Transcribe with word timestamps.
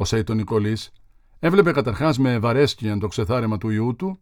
Ο 0.00 0.04
Σαϊτονικολής 0.04 0.92
έβλεπε 1.38 1.72
καταρχάς 1.72 2.18
με 2.18 2.32
ευαρέσκειαν 2.32 2.98
το 2.98 3.08
ξεθάρεμα 3.08 3.58
του 3.58 3.70
ιού 3.70 3.96
του 3.96 4.20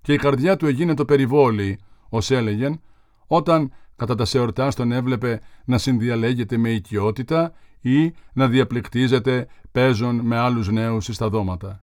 και 0.00 0.12
η 0.12 0.16
καρδιά 0.16 0.56
του 0.56 0.66
έγινε 0.66 0.94
το 0.94 1.04
περιβόλι, 1.04 1.78
ως 2.08 2.30
έλεγεν, 2.30 2.80
όταν 3.26 3.72
κατά 3.96 4.14
τα 4.14 4.24
σεορτά 4.24 4.72
τον 4.72 4.92
έβλεπε 4.92 5.40
να 5.64 5.78
συνδιαλέγεται 5.78 6.56
με 6.56 6.70
οικειότητα 6.70 7.52
ή 7.80 8.14
να 8.32 8.48
διαπληκτίζεται 8.48 9.48
παίζον 9.72 10.16
με 10.16 10.36
άλλους 10.36 10.68
νέους 10.68 11.04
στα 11.04 11.28
δώματα. 11.28 11.78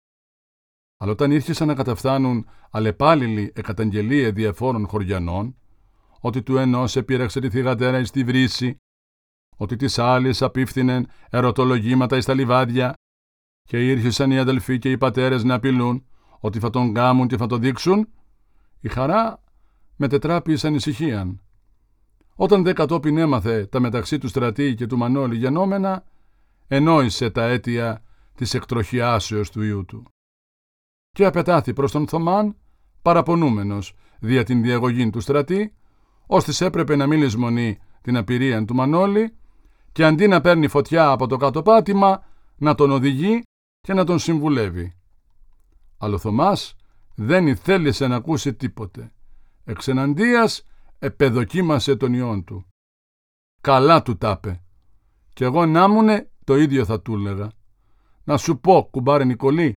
Αλλά 0.98 1.12
όταν 1.12 1.32
ήρχεσαν 1.32 1.68
να 1.68 1.76
καταφθάνουν 1.76 2.48
αλλεπάλληλοι 2.72 3.52
εκαταγγελίες 3.56 4.32
διαφόρων 4.32 4.88
χωριανών, 4.88 5.56
ότι 6.20 6.44
του 6.44 6.58
ενός 6.58 6.96
επήραξε 6.96 7.40
τη 7.40 7.50
θυγατέρα 7.50 8.00
εις 8.00 8.12
τη 8.12 8.24
βρύση, 8.24 8.78
ότι 9.58 9.76
της 9.76 10.00
άλλης 10.00 10.42
απίφθηνεν 10.42 11.08
ερωτολογήματα 11.30 12.18
εις 12.18 12.26
τα 12.26 12.34
λιβάδια 12.34 12.95
και 13.66 13.90
ήρχεσαν 13.90 14.32
οι 14.32 14.40
αδελφοί 14.40 14.80
και 14.80 14.92
οι 14.92 14.98
πατέρες 14.98 15.44
να 15.44 15.54
απειλούν 15.54 16.06
ότι 16.40 16.60
θα 16.60 16.70
τον 16.70 16.94
γάμουν 16.96 17.28
και 17.28 17.38
θα 17.38 17.48
τον 17.48 17.62
δείξουν, 17.62 18.08
η 18.80 18.88
χαρά 18.88 19.44
μετετράπη 19.96 20.52
εις 20.52 20.66
ανησυχίαν. 20.66 21.42
Όταν 22.36 22.64
δε 22.64 22.74
κατόπιν 22.74 23.18
έμαθε 23.18 23.66
τα 23.66 23.80
μεταξύ 23.80 24.18
του 24.18 24.28
στρατή 24.28 24.76
και 24.76 24.88
του 24.88 24.98
Μανώλη 24.98 25.36
γενόμενα, 25.36 26.04
ενόησε 26.68 27.30
τα 27.30 27.44
αίτια 27.44 28.04
της 28.36 28.54
εκτροχιάσεως 28.54 29.52
του 29.52 29.62
ιού 29.62 29.86
του. 29.86 30.04
Και 31.12 31.26
απετάθη 31.26 31.74
προς 31.74 31.92
τον 31.92 32.08
Θωμάν, 32.08 32.56
παραπονούμενος 33.02 33.96
δια 34.20 34.44
την 34.44 34.62
διαγωγή 34.62 35.10
του 35.10 35.20
στρατή, 35.20 35.74
ώστε 36.28 36.66
έπρεπε 36.66 36.96
να 36.96 37.08
μην 37.08 37.20
λησμονεί 37.20 37.80
την 38.02 38.18
απειρία 38.18 38.66
του 38.66 38.76
Μανώλη 38.76 39.36
και 39.92 40.06
αντί 40.06 40.28
να 40.28 40.42
παίρνει 40.42 40.68
φωτιά 40.68 41.10
από 41.10 41.28
το 41.28 41.38
κάτω 41.38 41.62
πάτημα, 41.62 42.24
να 42.58 42.76
τον 42.76 42.92
οδηγεί 42.92 43.44
και 43.86 43.94
να 43.94 44.04
τον 44.04 44.20
συμβουλεύει. 44.20 44.94
Αλλά 45.98 46.14
ο 46.16 46.18
Θωμάς 46.18 46.76
δεν 47.16 47.48
ηθέλησε 47.48 48.08
να 48.08 48.16
ακούσει 48.16 48.54
τίποτε. 48.54 49.12
Εξεναντίας 49.64 50.66
επεδοκίμασε 51.00 51.96
τον 51.96 52.14
ιόν 52.14 52.44
του. 52.44 52.66
Καλά 53.62 54.02
του 54.02 54.18
τάπε. 54.18 54.64
Κι 55.34 55.44
εγώ 55.44 55.66
να 55.66 55.84
ήμουνε 55.84 56.30
το 56.44 56.56
ίδιο 56.56 56.86
θα 56.86 57.02
του 57.02 57.14
έλεγα. 57.14 57.52
Να 58.24 58.38
σου 58.38 58.60
πω, 58.60 58.88
κουμπάρε 58.92 59.24
Νικολή, 59.24 59.74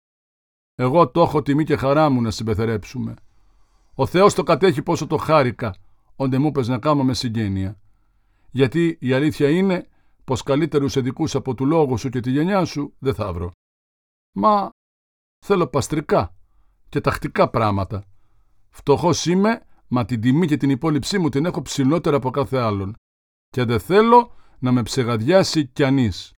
εγώ 0.74 1.08
το 1.08 1.22
έχω 1.22 1.42
τιμή 1.42 1.64
και 1.64 1.76
χαρά 1.76 2.10
μου 2.10 2.22
να 2.22 2.30
συμπεθερέψουμε. 2.30 3.14
Ο 3.94 4.06
Θεός 4.06 4.34
το 4.34 4.42
κατέχει 4.42 4.82
πόσο 4.82 5.06
το 5.06 5.16
χάρηκα, 5.16 5.74
όντε 6.16 6.38
μου 6.38 6.52
πες 6.52 6.68
να 6.68 6.78
κάνω 6.78 7.04
με 7.04 7.14
συγγένεια. 7.14 7.80
Γιατί 8.50 8.96
η 9.00 9.12
αλήθεια 9.12 9.50
είναι 9.50 9.88
πως 10.24 10.42
καλύτερους 10.42 10.96
εδικούς 10.96 11.34
από 11.34 11.54
του 11.54 11.66
λόγου 11.66 11.96
σου 11.96 12.08
και 12.08 12.20
τη 12.20 12.30
γενιά 12.30 12.64
σου 12.64 12.94
δεν 12.98 13.14
θα 13.14 13.32
βρω. 13.32 13.52
Μα 14.38 14.70
θέλω 15.44 15.66
παστρικά 15.66 16.34
και 16.88 17.00
τακτικά 17.00 17.50
πράγματα. 17.50 18.04
Φτωχός 18.70 19.26
είμαι, 19.26 19.66
μα 19.88 20.04
την 20.04 20.20
τιμή 20.20 20.46
και 20.46 20.56
την 20.56 20.70
υπόλοιψή 20.70 21.18
μου 21.18 21.28
την 21.28 21.44
έχω 21.44 21.62
ψηλότερα 21.62 22.16
από 22.16 22.30
κάθε 22.30 22.58
άλλον. 22.58 22.94
Και 23.48 23.64
δεν 23.64 23.80
θέλω 23.80 24.34
να 24.58 24.72
με 24.72 24.82
ψεγαδιάσει 24.82 25.66
κι 25.66 25.84
ανής. 25.84 26.32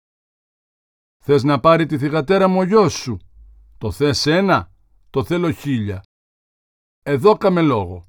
Θες 1.24 1.42
να 1.42 1.60
πάρει 1.60 1.86
τη 1.86 1.98
θυγατέρα 1.98 2.48
μου 2.48 2.58
ο 2.58 2.62
γιος 2.62 2.92
σου; 2.92 3.18
Το 3.78 3.90
θες 3.90 4.26
ένα, 4.26 4.72
το 5.10 5.24
θέλω 5.24 5.50
χίλια. 5.50 6.02
Εδώ 7.02 7.36
καμε 7.36 7.62
λόγο. 7.62 8.04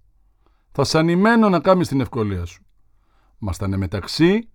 Θα 0.71 0.83
σ' 0.83 0.95
ανημένω 0.95 1.49
να 1.49 1.59
κάμεις 1.59 1.87
την 1.87 2.01
ευκολία 2.01 2.45
σου. 2.45 2.63
Μα 3.37 3.53
στα 3.53 3.77
μεταξύ, 3.77 4.49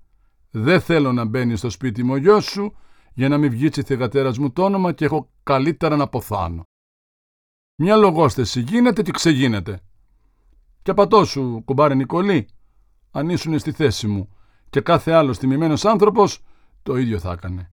δεν 0.51 0.81
θέλω 0.81 1.13
να 1.13 1.25
μπαίνεις 1.25 1.59
στο 1.59 1.71
σπίτι 1.71 2.03
μου 2.03 2.13
ο 2.13 2.17
γιος 2.17 2.45
σου 2.45 2.77
για 3.15 3.29
να 3.29 3.39
μην 3.39 3.51
βγει 3.51 3.67
η 3.67 3.83
θυγατέρας 3.83 4.39
μου 4.39 4.53
το 4.53 4.65
όνομα 4.65 4.93
και 4.93 5.05
έχω 5.05 5.31
καλύτερα 5.43 5.97
να 5.97 6.09
ποθάνω. 6.09 6.63
Μια 7.77 7.97
λογόστεση 7.97 8.61
γίνεται 8.61 9.03
και 9.03 9.11
ξεγίνεται. 9.11 9.81
Και 10.83 10.95
πατώ 10.95 11.25
σου, 11.25 11.63
κουμπάρε 11.65 11.95
Νικολή, 11.95 12.49
αν 13.11 13.29
ήσουν 13.29 13.59
στη 13.59 13.73
θέση 13.73 14.07
μου 14.07 14.37
και 14.71 14.81
κάθε 14.81 15.13
άλλος 15.13 15.39
τιμημένος 15.39 15.85
άνθρωπος, 15.85 16.41
το 16.83 16.97
ίδιο 16.97 17.19
θα 17.19 17.33
έκανε. 17.33 17.69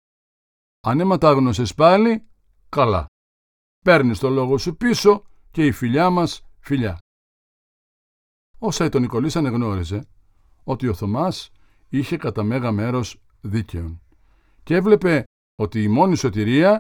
Αν 0.81 1.01
αιματάγνωσες 1.01 1.75
πάλι, 1.75 2.27
καλά. 2.69 3.07
Παίρνεις 3.85 4.19
το 4.19 4.29
λόγο 4.29 4.59
σου 4.59 4.77
πίσω 4.77 5.25
και 5.51 5.67
η 5.67 5.73
φιλιά 5.73 6.11
μας 6.11 6.43
φιλιά. 6.59 6.99
Όσα 8.59 8.89
τον 8.89 9.01
Νικολής 9.01 9.37
ανεγνώριζε, 9.37 10.09
ότι 10.65 10.89
ο 10.89 10.95
Θωμάς 10.95 11.51
είχε 11.89 12.17
κατά 12.17 12.43
μέγα 12.43 12.73
μέρος 12.73 13.21
δίκαιον 13.41 14.01
και 14.67 14.75
έβλεπε 14.75 15.25
ότι 15.59 15.83
η 15.83 15.89
μόνη 15.89 16.17
σωτηρία 16.17 16.79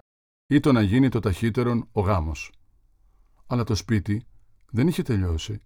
ήταν 0.50 0.74
να 0.74 0.82
γίνει 0.82 1.08
το 1.08 1.20
ταχύτερον 1.20 1.88
ο 1.92 2.00
γάμος. 2.00 2.52
Αλλά 3.46 3.64
το 3.64 3.74
σπίτι 3.74 4.26
δεν 4.70 4.88
είχε 4.88 5.02
τελειώσει 5.02 5.60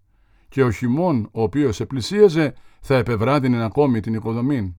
και 0.48 0.62
ο 0.62 0.70
χειμών 0.70 1.28
ο 1.32 1.42
οποίος 1.42 1.80
επλησίαζε 1.80 2.54
θα 2.80 2.96
επευράδυνε 2.96 3.64
ακόμη 3.64 4.00
την 4.00 4.14
οικοδομή. 4.14 4.74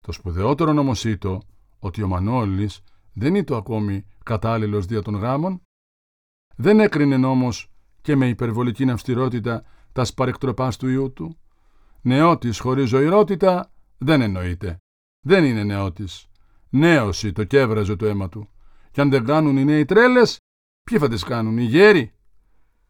Το 0.00 0.12
σπουδαιότερο 0.12 0.70
όμως 0.70 1.04
ήτο 1.04 1.42
ότι 1.78 2.02
ο 2.02 2.08
Μανώλης 2.08 2.82
δεν 3.12 3.34
ήταν 3.34 3.56
ακόμη 3.56 4.06
κατάλληλος 4.24 4.86
δια 4.86 5.02
των 5.02 5.14
γάμων. 5.14 5.62
Δεν 6.56 6.80
έκρινε 6.80 7.26
όμως 7.26 7.72
και 8.02 8.16
με 8.16 8.28
υπερβολική 8.28 8.90
αυστηρότητα 8.90 9.64
τα 9.92 10.04
σπαρεκτροπάς 10.04 10.76
του 10.76 10.88
ιού 10.88 11.12
του. 11.12 11.38
Νεότης 12.02 12.58
χωρίς 12.58 12.88
ζωηρότητα 12.88 13.72
δεν 13.98 14.20
εννοείται. 14.20 14.78
Δεν 15.26 15.44
είναι 15.44 15.64
νεότης. 15.64 16.28
Νέωση 16.76 17.32
το 17.32 17.44
κέβραζε 17.44 17.96
το 17.96 18.06
αίμα 18.06 18.28
του. 18.28 18.48
Κι 18.90 19.00
αν 19.00 19.10
δεν 19.10 19.24
κάνουν 19.24 19.56
οι 19.56 19.64
νέοι 19.64 19.84
τρέλες, 19.84 20.38
ποιοι 20.82 20.98
θα 20.98 21.08
τις 21.08 21.22
κάνουν, 21.24 21.58
οι 21.58 21.64
γέροι; 21.64 22.12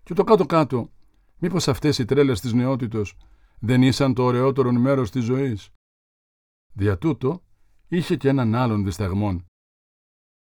Και 0.02 0.14
το 0.14 0.24
κάτω-κάτω, 0.24 0.90
μήπως 1.38 1.68
αυτές 1.68 1.98
οι 1.98 2.04
τρέλες 2.04 2.40
της 2.40 2.52
νεότητος 2.52 3.16
δεν 3.58 3.82
ήσαν 3.82 4.14
το 4.14 4.22
ωραιότερο 4.22 4.72
μέρος 4.72 5.10
της 5.10 5.24
ζωής; 5.24 5.70
Δια 6.72 6.98
τούτο, 6.98 7.42
είχε 7.88 8.16
και 8.16 8.28
έναν 8.28 8.54
άλλον 8.54 8.84
δισταγμόν. 8.84 9.44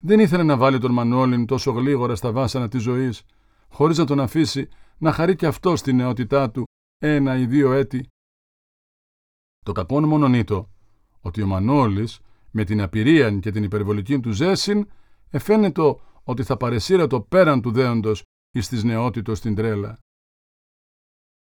Δεν 0.05 0.21
ήθελε 0.21 0.43
να 0.43 0.57
βάλει 0.57 0.79
τον 0.79 0.93
Μανώλην 0.93 1.47
τόσο 1.47 1.71
γλίγορα 1.71 2.15
στα 2.17 2.33
βάσανα 2.33 2.69
της 2.69 2.83
ζωής, 2.83 3.23
χωρίς 3.69 3.99
να 3.99 4.05
τον 4.05 4.21
αφήσει 4.21 4.69
να 4.99 5.13
χαρεί 5.13 5.37
και 5.37 5.47
αυτό 5.47 5.77
στη 5.77 5.93
νεότητά 5.93 6.51
του 6.51 6.65
ένα 6.99 7.37
ή 7.37 7.47
δύο 7.47 7.73
έτη. 7.73 8.09
Το 9.65 9.73
κακόν 9.73 10.05
μόνον 10.05 10.35
ήτο 10.35 10.71
ότι 11.21 11.43
ο 11.43 11.47
Μανώλης 11.47 12.21
με 12.57 12.65
την 12.65 12.81
απειρία 12.81 13.39
και 13.39 13.51
την 13.51 13.63
υπερβολική 13.63 14.21
του 14.21 14.31
ζέσιν 14.31 14.89
εφαίνεται 15.31 15.83
ότι 16.23 16.43
θα 16.43 16.57
παρεσύρα 16.57 17.07
το 17.07 17.21
πέραν 17.21 17.63
του 17.63 17.71
δέοντος 17.71 18.23
εις 18.51 18.69
της 18.69 18.85
νεότητος 18.85 19.39
στην 19.39 19.55
τρέλα. 19.55 19.99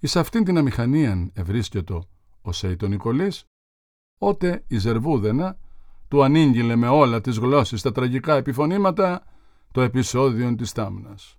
Εις 0.01 0.15
αυτήν 0.15 0.43
την 0.43 0.57
αμηχανίαν 0.57 1.31
ευρίσκετο 1.33 2.09
ο 2.41 2.51
Σέιτο 2.51 2.87
Νικολής, 2.87 3.43
ότε 4.17 4.63
η 4.67 4.77
Ζερβούδενα 4.77 5.57
του 6.07 6.23
ανήγγειλε 6.23 6.75
με 6.75 6.87
όλα 6.87 7.21
τις 7.21 7.37
γλώσσες 7.37 7.81
τα 7.81 7.91
τραγικά 7.91 8.35
επιφωνήματα 8.35 9.25
το 9.71 9.81
επεισόδιο 9.81 10.55
της 10.55 10.71
Τάμνας. 10.71 11.37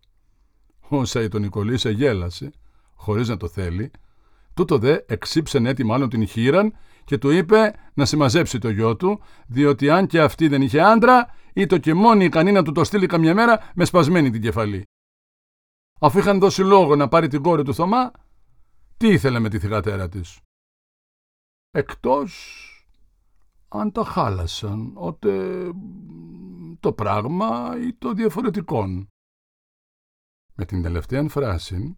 Ο 0.88 1.04
Σέιτο 1.04 1.38
Νικολής 1.38 1.84
εγέλασε, 1.84 2.52
χωρίς 2.94 3.28
να 3.28 3.36
το 3.36 3.48
θέλει, 3.48 3.90
τούτο 4.54 4.78
δε 4.78 4.98
εξήψεν 5.06 5.66
έτοιμο 5.66 5.92
μάλλον 5.92 6.08
την 6.08 6.26
χείραν 6.26 6.72
και 7.04 7.18
του 7.18 7.30
είπε 7.30 7.74
να 7.94 8.04
συμμαζέψει 8.04 8.58
το 8.58 8.68
γιο 8.68 8.96
του, 8.96 9.20
διότι 9.46 9.90
αν 9.90 10.06
και 10.06 10.20
αυτή 10.20 10.48
δεν 10.48 10.62
είχε 10.62 10.80
άντρα, 10.80 11.34
ήταν 11.52 11.80
και 11.80 11.94
μόνη 11.94 12.24
ικανή 12.24 12.52
να 12.52 12.62
του 12.62 12.72
το 12.72 12.84
στείλει 12.84 13.06
καμιά 13.06 13.34
μέρα 13.34 13.70
με 13.74 13.84
σπασμένη 13.84 14.30
την 14.30 14.42
κεφαλή. 14.42 14.84
Αφού 16.00 16.18
είχαν 16.18 16.38
δώσει 16.38 16.62
λόγο 16.62 16.96
να 16.96 17.08
πάρει 17.08 17.28
την 17.28 17.42
κόρη 17.42 17.62
του 17.62 17.74
Θωμά, 17.74 18.10
τι 18.96 19.08
ήθελε 19.08 19.38
με 19.38 19.48
τη 19.48 19.58
θυγατέρα 19.58 20.08
της; 20.08 20.40
Εκτός 21.70 22.66
αν 23.68 23.92
τα 23.92 24.04
χάλασαν, 24.04 24.92
ότε 24.94 25.62
το 26.80 26.92
πράγμα 26.92 27.76
ή 27.86 27.94
το 27.94 28.12
διαφορετικόν. 28.12 29.08
Με 30.54 30.64
την 30.64 30.82
τελευταία 30.82 31.28
φράση 31.28 31.94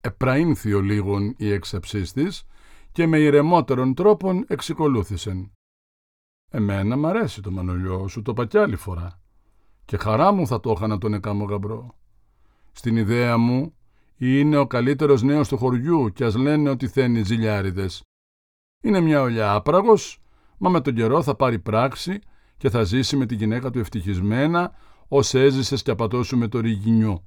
επραήνθη 0.00 0.72
ο 0.72 0.80
λίγον 0.80 1.34
η 1.38 1.50
έξαψής 1.50 2.12
της 2.12 2.44
και 2.92 3.06
με 3.06 3.18
ηρεμότερον 3.18 3.94
τρόπον 3.94 4.44
εξικολούθησεν. 4.48 5.52
Εμένα 6.50 6.96
μ' 6.96 7.06
αρέσει 7.06 7.42
το 7.42 7.50
μανολιό 7.50 8.08
σου, 8.08 8.22
το 8.22 8.32
πακιάλι 8.32 8.76
φορά. 8.76 9.20
Και 9.84 9.96
χαρά 9.96 10.32
μου 10.32 10.46
θα 10.46 10.60
το 10.60 10.70
είχα 10.70 10.86
να 10.86 10.98
τον 10.98 11.14
εκάμω 11.14 11.44
γαμπρό. 11.44 11.98
Στην 12.72 12.96
ιδέα 12.96 13.36
μου 13.36 13.74
είναι 14.16 14.56
ο 14.56 14.66
καλύτερος 14.66 15.22
νέος 15.22 15.48
του 15.48 15.56
χωριού 15.56 16.12
και 16.12 16.24
ας 16.24 16.36
λένε 16.36 16.70
ότι 16.70 16.88
θένει 16.88 17.22
ζηλιάριδες. 17.22 18.02
Είναι 18.82 19.00
μια 19.00 19.20
ολιά 19.20 19.52
άπραγος, 19.52 20.22
μα 20.58 20.70
με 20.70 20.80
τον 20.80 20.94
καιρό 20.94 21.22
θα 21.22 21.34
πάρει 21.34 21.58
πράξη 21.58 22.20
και 22.56 22.70
θα 22.70 22.82
ζήσει 22.82 23.16
με 23.16 23.26
τη 23.26 23.34
γυναίκα 23.34 23.70
του 23.70 23.78
ευτυχισμένα 23.78 24.72
ως 25.08 25.34
έζησες 25.34 25.82
και 25.82 25.90
απατώσου 25.90 26.36
με 26.36 26.48
το 26.48 26.60
ρηγινιό. 26.60 27.26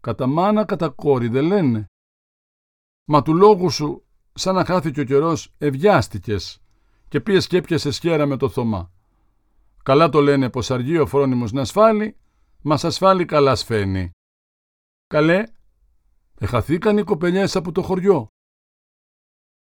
Κατά 0.00 0.26
μάνα, 0.26 0.64
κατά 0.64 0.88
κόρη 0.88 1.28
δεν 1.28 1.44
λένε. 1.44 1.86
Μα 3.08 3.22
του 3.22 3.34
λόγου 3.34 3.70
σου 3.70 4.05
σαν 4.36 4.54
να 4.54 4.64
χάθηκε 4.64 5.00
ο 5.00 5.04
καιρός, 5.04 5.52
ευιάστηκε 5.58 6.36
και 7.08 7.20
πήγε 7.20 7.38
και 7.38 7.56
έπιασες 7.56 7.94
σχέρα 7.94 8.26
με 8.26 8.36
το 8.36 8.48
Θωμά. 8.48 8.92
Καλά 9.82 10.08
το 10.08 10.20
λένε 10.20 10.50
πως 10.50 10.70
αργεί 10.70 10.98
ο 10.98 11.06
φρόνιμος 11.06 11.52
να 11.52 11.60
ασφάλει, 11.60 12.16
μας 12.62 12.84
ασφάλει 12.84 13.24
καλά 13.24 13.54
σφαίνει. 13.54 14.10
Καλέ, 15.06 15.44
εχαθήκαν 16.38 16.98
οι 16.98 17.02
κοπελιές 17.02 17.56
από 17.56 17.72
το 17.72 17.82
χωριό. 17.82 18.28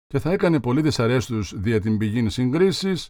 Και 0.07 0.19
θα 0.19 0.33
έκανε 0.33 0.61
πολύ 0.61 0.83
δυσαρέστους 0.83 1.61
δια 1.61 1.81
την 1.81 1.99
πηγήν 1.99 2.31
συγκρίσεις, 2.31 3.07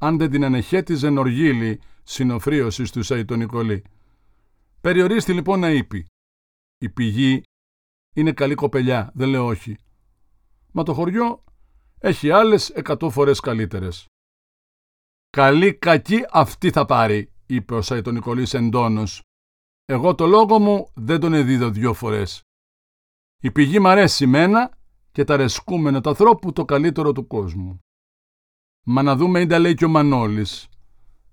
αν 0.00 0.18
δεν 0.18 0.30
την 0.30 0.44
ανεχέτιζε 0.44 1.10
Νοργίλη 1.10 1.80
συνοφρίωσης 2.02 2.90
του 2.90 3.02
Σαϊτονικολή. 3.02 3.84
Περιορίστη 4.80 5.32
λοιπόν 5.32 5.60
να 5.60 5.70
είπε. 5.70 6.06
Η 6.78 6.88
πηγή 6.88 7.42
είναι 8.14 8.32
καλή 8.32 8.54
κοπελιά, 8.54 9.10
δεν 9.14 9.28
λέω 9.28 9.46
όχι. 9.46 9.76
Μα 10.76 10.82
το 10.82 10.94
χωριό 10.94 11.44
έχει 11.98 12.30
άλλες 12.30 12.70
εκατό 12.70 13.10
φορές 13.10 13.40
καλύτερες. 13.40 14.06
«Καλή 15.30 15.74
κακή 15.74 16.24
αυτή 16.30 16.70
θα 16.70 16.84
πάρει», 16.84 17.32
είπε 17.46 17.74
ο 17.74 17.82
Σαϊτονικολής 17.82 18.54
εντόνως. 18.54 19.22
«Εγώ 19.84 20.14
το 20.14 20.26
λόγο 20.26 20.58
μου 20.58 20.90
δεν 20.94 21.20
τον 21.20 21.32
εδίδω 21.32 21.70
δυο 21.70 21.94
φορές. 21.94 22.42
Η 23.42 23.50
πηγή 23.50 23.78
μ' 23.80 23.86
αρέσει 23.86 24.26
μένα 24.26 24.78
και 25.12 25.24
τα 25.24 25.36
ρεσκούμενο 25.36 26.00
του 26.00 26.08
ανθρώπου 26.08 26.52
το 26.52 26.64
καλύτερο 26.64 27.12
του 27.12 27.26
κόσμου. 27.26 27.78
Μα 28.86 29.02
να 29.02 29.16
δούμε 29.16 29.40
ίντα 29.40 29.58
λέει 29.58 29.74
και 29.74 29.84
ο 29.84 29.88
Μανώλης. 29.88 30.68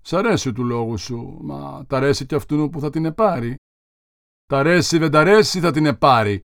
Σ' 0.00 0.12
αρέσει 0.12 0.52
του 0.52 0.64
λόγου 0.64 0.98
σου, 0.98 1.38
μα 1.40 1.86
τα 1.86 1.96
αρέσει 1.96 2.26
και 2.26 2.34
αυτού 2.34 2.68
που 2.72 2.80
θα 2.80 2.90
την 2.90 3.04
επάρει. 3.04 3.54
Τα 4.46 4.58
αρέσει 4.58 4.98
δεν 4.98 5.10
τα 5.10 5.20
αρέσει 5.20 5.60
θα 5.60 5.70
την 5.70 5.86
επάρει, 5.86 6.40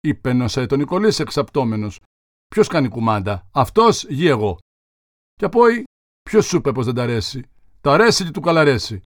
είπε 0.00 0.30
ο 0.30 0.48
Σαϊτονικολής 0.48 1.18
εξαπτώμενος. 1.18 2.00
Ποιος 2.48 2.68
κάνει 2.68 2.88
κουμάντα, 2.88 3.48
αυτός 3.52 4.02
ή 4.08 4.28
εγώ; 4.28 4.58
Και 5.34 5.44
από 5.44 5.60
Ποιος 6.22 6.46
σου 6.46 6.56
είπε 6.56 6.72
πως 6.72 6.84
δεν 6.84 6.94
τα 6.94 7.02
αρέσει; 7.02 7.42
Τα 7.80 7.92
αρέσει 7.92 8.24
και 8.24 8.30
του 8.30 8.40
καλαρέσει. 8.40 9.02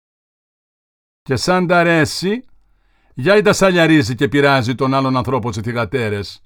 Και 1.23 1.37
σαν 1.37 1.67
τα 1.67 1.79
αρέσει, 1.79 2.45
για 3.15 3.43
τα 3.43 3.53
σαλιαρίζει 3.53 4.15
και 4.15 4.29
πειράζει 4.29 4.75
τον 4.75 4.95
άλλον 4.95 5.17
ανθρώπο 5.17 5.53
σε 5.53 5.63
θυγατέρες, 5.63 6.41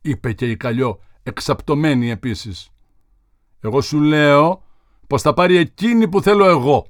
είπε 0.00 0.32
και 0.32 0.50
η 0.50 0.56
Καλλιό, 0.56 1.00
εξαπτωμένη 1.22 2.10
επίσης. 2.10 2.68
Εγώ 3.60 3.80
σου 3.80 4.00
λέω 4.00 4.62
πως 5.06 5.22
θα 5.22 5.34
πάρει 5.34 5.56
εκείνη 5.56 6.08
που 6.08 6.20
θέλω 6.22 6.44
εγώ. 6.44 6.86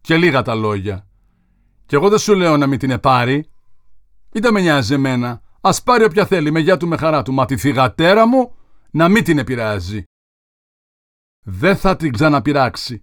Και 0.00 0.16
λίγα 0.16 0.42
τα 0.42 0.54
λόγια. 0.54 1.06
Και 1.86 1.96
εγώ 1.96 2.08
δεν 2.08 2.18
σου 2.18 2.34
λέω 2.34 2.56
να 2.56 2.66
μην 2.66 2.78
την 2.78 2.90
επάρει. 2.90 3.46
Είτε 4.32 4.50
με 4.50 4.60
νοιάζει 4.60 4.94
εμένα. 4.94 5.42
Ας 5.64 5.82
πάρει 5.82 6.04
όποια 6.04 6.26
θέλει, 6.26 6.50
με 6.50 6.60
γεια 6.60 6.76
του 6.76 6.88
με 6.88 6.96
χαρά 6.96 7.22
του. 7.22 7.32
Μα 7.32 7.44
τη 7.44 7.56
θυγατέρα 7.56 8.26
μου 8.26 8.54
να 8.90 9.08
μην 9.08 9.24
την 9.24 9.38
επηρεάζει 9.38 10.04
δεν 11.44 11.76
θα 11.76 11.96
την 11.96 12.12
ξαναπειράξει. 12.12 13.02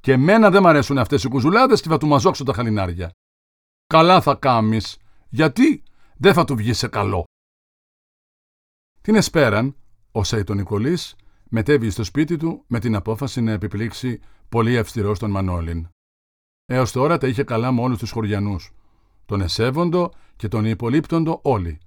Και 0.00 0.12
εμένα 0.12 0.50
δεν 0.50 0.62
μ' 0.62 0.66
αρέσουν 0.66 0.98
αυτές 0.98 1.24
οι 1.24 1.28
κουζουλάδες 1.28 1.80
και 1.80 1.88
θα 1.88 1.98
του 1.98 2.06
μαζόξω 2.06 2.44
τα 2.44 2.52
χαλινάρια. 2.52 3.10
Καλά 3.86 4.20
θα 4.20 4.34
κάμεις, 4.34 4.98
γιατί 5.28 5.82
δεν 6.16 6.34
θα 6.34 6.44
του 6.44 6.56
βγει 6.56 6.72
σε 6.72 6.88
καλό. 6.88 7.24
Την 9.00 9.14
εσπέραν, 9.14 9.76
ο 10.12 10.24
Σαϊτονικολής 10.24 11.16
μετέβη 11.48 11.90
στο 11.90 12.04
σπίτι 12.04 12.36
του 12.36 12.64
με 12.66 12.80
την 12.80 12.94
απόφαση 12.94 13.40
να 13.40 13.52
επιπλήξει 13.52 14.20
πολύ 14.48 14.78
αυστηρό 14.78 15.16
τον 15.16 15.30
Μανώλην. 15.30 15.88
Έως 16.66 16.92
τώρα 16.92 17.18
τα 17.18 17.26
είχε 17.26 17.44
καλά 17.44 17.72
με 17.72 17.80
όλους 17.80 17.98
τους 17.98 18.10
χωριανούς. 18.10 18.72
Τον 19.26 19.40
εσέβοντο 19.40 20.12
και 20.36 20.48
τον 20.48 20.64
υπολείπτοντο 20.64 21.40
όλοι. 21.42 21.78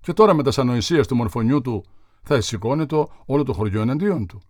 Και 0.00 0.12
τώρα 0.12 0.34
με 0.34 0.42
τα 0.42 0.50
σανοησία 0.50 1.04
του 1.04 1.16
μορφωνιού 1.16 1.60
του 1.60 1.84
θα 2.22 2.34
εσηκώνεται 2.34 3.06
όλο 3.26 3.42
το 3.42 3.52
χωριό 3.52 3.80
εναντίον 3.80 4.26
του. 4.26 4.42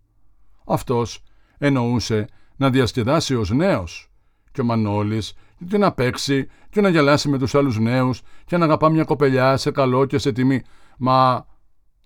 Αυτός 0.66 1.22
εννοούσε 1.58 2.28
να 2.56 2.70
διασκεδάσει 2.70 3.34
ως 3.34 3.50
νέος 3.50 4.10
και 4.52 4.60
ο 4.60 4.64
Μανώλης 4.64 5.34
και 5.68 5.78
να 5.78 5.92
παίξει 5.92 6.48
και 6.70 6.80
να 6.80 6.88
γελάσει 6.88 7.28
με 7.28 7.38
τους 7.38 7.54
άλλους 7.54 7.78
νέους 7.78 8.22
και 8.44 8.56
να 8.56 8.64
αγαπά 8.64 8.90
μια 8.90 9.04
κοπελιά 9.04 9.56
σε 9.56 9.70
καλό 9.70 10.06
και 10.06 10.18
σε 10.18 10.32
τιμή, 10.32 10.62
μα 10.98 11.46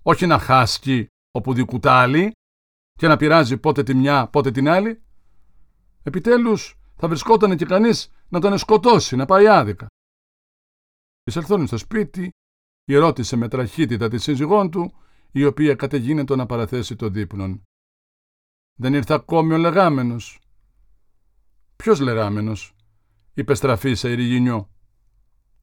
όχι 0.01 0.25
να 0.25 0.39
χάσκει 0.39 1.07
όπου 1.31 1.53
δικουτάλει 1.53 2.31
και 2.99 3.07
να 3.07 3.17
πειράζει 3.17 3.57
πότε 3.57 3.83
τη 3.83 3.93
μια 3.93 4.27
πότε 4.27 4.51
την 4.51 4.69
άλλη. 4.69 5.01
Επιτέλους 6.03 6.79
θα 6.95 7.07
βρισκόταν 7.07 7.57
και 7.57 7.65
κανείς 7.65 8.11
να 8.29 8.39
τον 8.39 8.57
σκοτώσει, 8.57 9.15
να 9.15 9.25
πάει 9.25 9.47
άδικα. 9.47 9.87
Εισελθόν 11.23 11.67
στο 11.67 11.77
σπίτι, 11.77 12.29
ρώτησε 12.93 13.35
με 13.35 13.47
τραχύτητα 13.47 14.07
τη 14.09 14.17
σύζυγόν 14.17 14.71
του, 14.71 14.93
η 15.31 15.45
οποία 15.45 15.75
κατεγίνεται 15.75 16.35
να 16.35 16.45
παραθέσει 16.45 16.95
το 16.95 17.09
δείπνον. 17.09 17.63
Δεν 18.77 18.93
ήρθε 18.93 19.13
ακόμη 19.13 19.53
ο 19.53 19.57
λεγάμενος. 19.57 20.39
Ποιος 21.75 21.99
λεγάμενος, 21.99 22.75
είπε 23.33 23.53
στραφής 23.53 23.99
σε 23.99 24.11
Ειρηγινιό. 24.11 24.69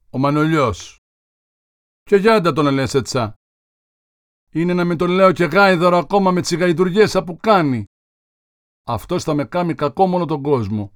Ο 0.09 0.17
Μανολιός. 0.17 0.97
Και 2.03 2.15
γιάντα 2.15 2.53
τον 2.53 2.73
λες 2.73 2.93
ετσά. 2.93 3.33
Είναι 4.49 4.73
να 4.73 4.85
με 4.85 4.95
τον 4.95 5.09
λέω 5.09 5.31
και 5.31 5.45
γάιδωρο 5.45 5.97
ακόμα 5.97 6.31
με 6.31 6.41
τις 6.41 6.55
γαϊδουργίες 6.55 7.21
που 7.25 7.37
κάνει. 7.37 7.85
Αυτός 8.83 9.23
θα 9.23 9.33
με 9.33 9.45
κάνει 9.45 9.75
κακό 9.75 10.07
μόνο 10.07 10.25
τον 10.25 10.41
κόσμο. 10.41 10.93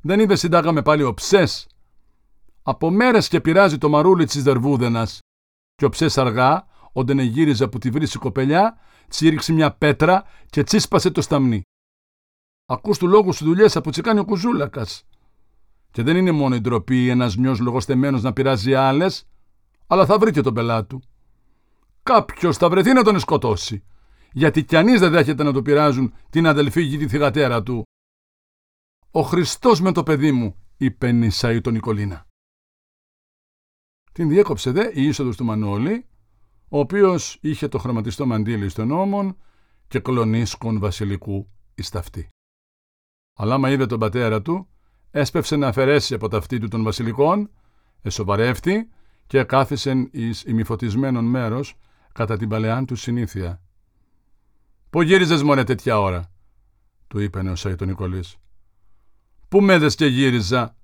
Δεν 0.00 0.20
είδε 0.20 0.36
συντάγαμε 0.36 0.82
πάλι 0.82 1.02
ο 1.02 1.14
ψες. 1.14 1.68
Από 2.62 2.90
μέρες 2.90 3.28
και 3.28 3.40
πειράζει 3.40 3.78
το 3.78 3.88
μαρούλι 3.88 4.26
της 4.26 4.42
δερβούδενας. 4.42 5.20
Και 5.76 5.84
ο 5.84 5.88
ψες 5.88 6.18
αργά, 6.18 6.66
όταν 6.92 7.18
γύριζε 7.18 7.64
από 7.64 7.78
τη 7.78 7.90
βρύση 7.90 8.18
κοπελιά, 8.18 8.78
τσίριξε 9.08 9.52
μια 9.52 9.72
πέτρα 9.72 10.24
και 10.50 10.62
τσίσπασε 10.62 11.10
το 11.10 11.20
σταμνί. 11.20 11.62
Ακούς 12.66 12.98
του 12.98 13.06
λόγου 13.06 13.32
σου 13.32 13.44
δουλειές 13.44 13.76
από 13.76 13.90
τσικάνει 13.90 14.18
ο 14.18 14.24
κουζούλακας. 14.24 15.04
Και 15.90 16.02
δεν 16.02 16.16
είναι 16.16 16.30
μόνο 16.30 16.54
η 16.54 16.60
ντροπή 16.60 17.08
ένας 17.08 17.36
μιός 17.36 17.60
λογοστεμένος 17.60 18.22
να 18.22 18.32
πειράζει 18.32 18.74
άλλες, 18.74 19.28
αλλά 19.86 20.06
θα 20.06 20.18
βρει 20.18 20.32
και 20.32 20.40
τον 20.40 20.54
πελάτη 20.54 20.88
του. 20.88 21.02
Κάποιος 22.02 22.56
θα 22.56 22.68
βρεθεί 22.68 22.92
να 22.92 23.02
τον 23.02 23.20
σκοτώσει. 23.20 23.84
Γιατί 24.32 24.64
κανεί 24.64 24.96
δεν 24.96 25.10
δέχεται 25.10 25.42
να 25.42 25.52
το 25.52 25.62
πειράζουν 25.62 26.14
την 26.30 26.46
αδελφή 26.46 26.92
ή 26.92 26.96
τη 26.96 27.08
θυγατέρα 27.08 27.62
του. 27.62 27.82
Ο 29.10 29.22
Χριστός 29.22 29.80
με 29.80 29.92
το 29.92 30.02
παιδί 30.02 30.32
μου, 30.32 30.56
είπε 30.76 31.12
νησαή 31.12 31.60
τον 31.60 31.72
Νικολίνα. 31.72 32.25
Την 34.16 34.28
διέκοψε 34.28 34.70
δε 34.70 34.90
η 34.92 35.02
είσοδος 35.06 35.36
του 35.36 35.44
Μανώλη 35.44 36.06
ο 36.68 36.78
οποίος 36.78 37.38
είχε 37.40 37.68
το 37.68 37.78
χρωματιστό 37.78 38.26
μαντίλι 38.26 38.68
στον 38.68 38.90
ώμον 38.90 39.36
και 39.88 40.00
κλονίσκον 40.00 40.78
βασιλικού 40.78 41.48
εις 41.74 41.88
ταυτή. 41.88 42.28
Αλλά 43.36 43.58
μα 43.58 43.70
είδε 43.70 43.86
τον 43.86 43.98
πατέρα 43.98 44.42
του, 44.42 44.68
έσπευσε 45.10 45.56
να 45.56 45.68
αφαιρέσει 45.68 46.14
από 46.14 46.28
ταυτή 46.28 46.58
του 46.58 46.68
των 46.68 46.82
βασιλικών, 46.82 47.50
εσοβαρεύτη 48.02 48.88
και 49.26 49.44
κάθισεν 49.44 50.08
εις 50.12 50.44
ημιφωτισμένον 50.44 51.24
μέρος 51.24 51.74
κατά 52.12 52.36
την 52.36 52.48
παλαιάν 52.48 52.86
του 52.86 52.96
συνήθεια. 52.96 53.62
«Πού 54.90 55.02
γύριζες 55.02 55.42
μωρέ 55.42 55.64
τέτοια 55.64 56.00
ώρα» 56.00 56.32
του 57.06 57.18
είπε 57.18 57.42
νεοσάι 57.42 57.74
τον 57.74 57.88
Νικολής. 57.88 58.36
«Πού 59.48 59.60
μέδες 59.60 59.94
και 59.94 60.06
γύριζα» 60.06 60.76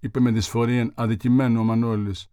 είπε 0.00 0.20
με 0.20 0.30
δυσφορίαν 0.30 0.92
αδικημένο 0.94 1.60
ο 1.60 1.64
Μανώλης 1.64 2.28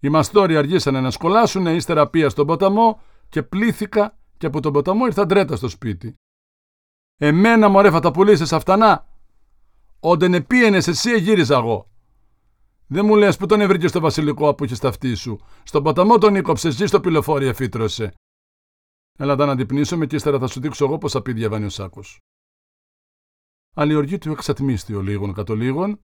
οι 0.00 0.08
μαστόροι 0.08 0.56
αργήσανε 0.56 1.00
να 1.00 1.10
σκολάσουν 1.10 1.66
ύστερα 1.66 2.08
πία 2.08 2.28
στον 2.28 2.46
ποταμό 2.46 3.00
και 3.28 3.42
πλήθηκα 3.42 4.18
και 4.36 4.46
από 4.46 4.60
τον 4.60 4.72
ποταμό 4.72 5.06
ήρθα 5.06 5.26
ντρέτα 5.26 5.56
στο 5.56 5.68
σπίτι. 5.68 6.14
Εμένα 7.16 7.68
μωρέ 7.68 7.90
θα 7.90 8.00
τα 8.00 8.10
πουλήσεις 8.10 8.52
αυτανά. 8.52 9.06
Όντε 10.00 10.36
επίενες 10.36 10.88
εσύ 10.88 11.18
γύριζα 11.18 11.56
εγώ. 11.56 11.90
Δεν 12.86 13.04
μου 13.04 13.16
λες 13.16 13.36
που 13.36 13.46
τον 13.46 13.60
έβρικες 13.60 13.90
στο 13.90 14.00
βασιλικό 14.00 14.54
που 14.54 14.64
είχε 14.64 14.76
ταυτή 14.76 15.14
σου. 15.14 15.40
Στον 15.62 15.82
ποταμό 15.82 16.18
τον 16.18 16.34
ήκοψες, 16.34 16.74
εσύ 16.74 16.86
στο 16.86 17.00
πυλοφόρι 17.00 17.46
εφήτρωσε. 17.46 18.14
Έλα 19.18 19.36
να 19.36 19.52
αντιπνήσουμε 19.52 20.06
και 20.06 20.16
ύστερα 20.16 20.38
θα 20.38 20.46
σου 20.46 20.60
δείξω 20.60 20.84
εγώ 20.84 20.98
πώς 20.98 21.12
θα 21.12 21.22
πει 21.22 21.32
διαβάνει 21.32 21.64
ο 21.64 21.68
Σάκος. 21.68 22.18
Αλλιοργή 23.74 24.18
του 24.18 24.30
εξατμίστη 24.30 24.94
ο 24.94 25.00
λίγων 25.00 25.32
κατ' 25.32 25.50
λίγων 25.50 26.00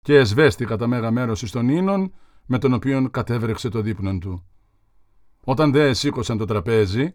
και 0.00 0.14
εσβέστη 0.14 0.64
κατά 0.64 0.86
μέγα 0.86 1.10
μέρος 1.10 1.42
εις 1.42 1.50
των 1.50 1.68
ίνων 1.68 2.14
με 2.46 2.58
τον 2.58 2.72
οποίον 2.72 3.10
κατέβρεξε 3.10 3.68
το 3.68 3.80
δείπνον 3.80 4.20
του. 4.20 4.46
Όταν 5.44 5.72
δε 5.72 5.94
σήκωσαν 5.94 6.38
το 6.38 6.44
τραπέζι 6.44 7.14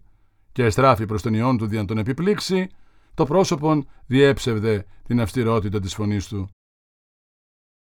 και 0.51 0.63
εστράφη 0.63 1.05
προς 1.05 1.21
τον 1.21 1.33
ιόν 1.33 1.57
του 1.57 1.65
δια 1.67 1.85
τον 1.85 1.97
επιπλήξει, 1.97 2.69
το 3.13 3.25
πρόσωπον 3.25 3.89
διέψευδε 4.05 4.85
την 5.03 5.21
αυστηρότητα 5.21 5.79
της 5.79 5.93
φωνής 5.93 6.27
του. 6.27 6.49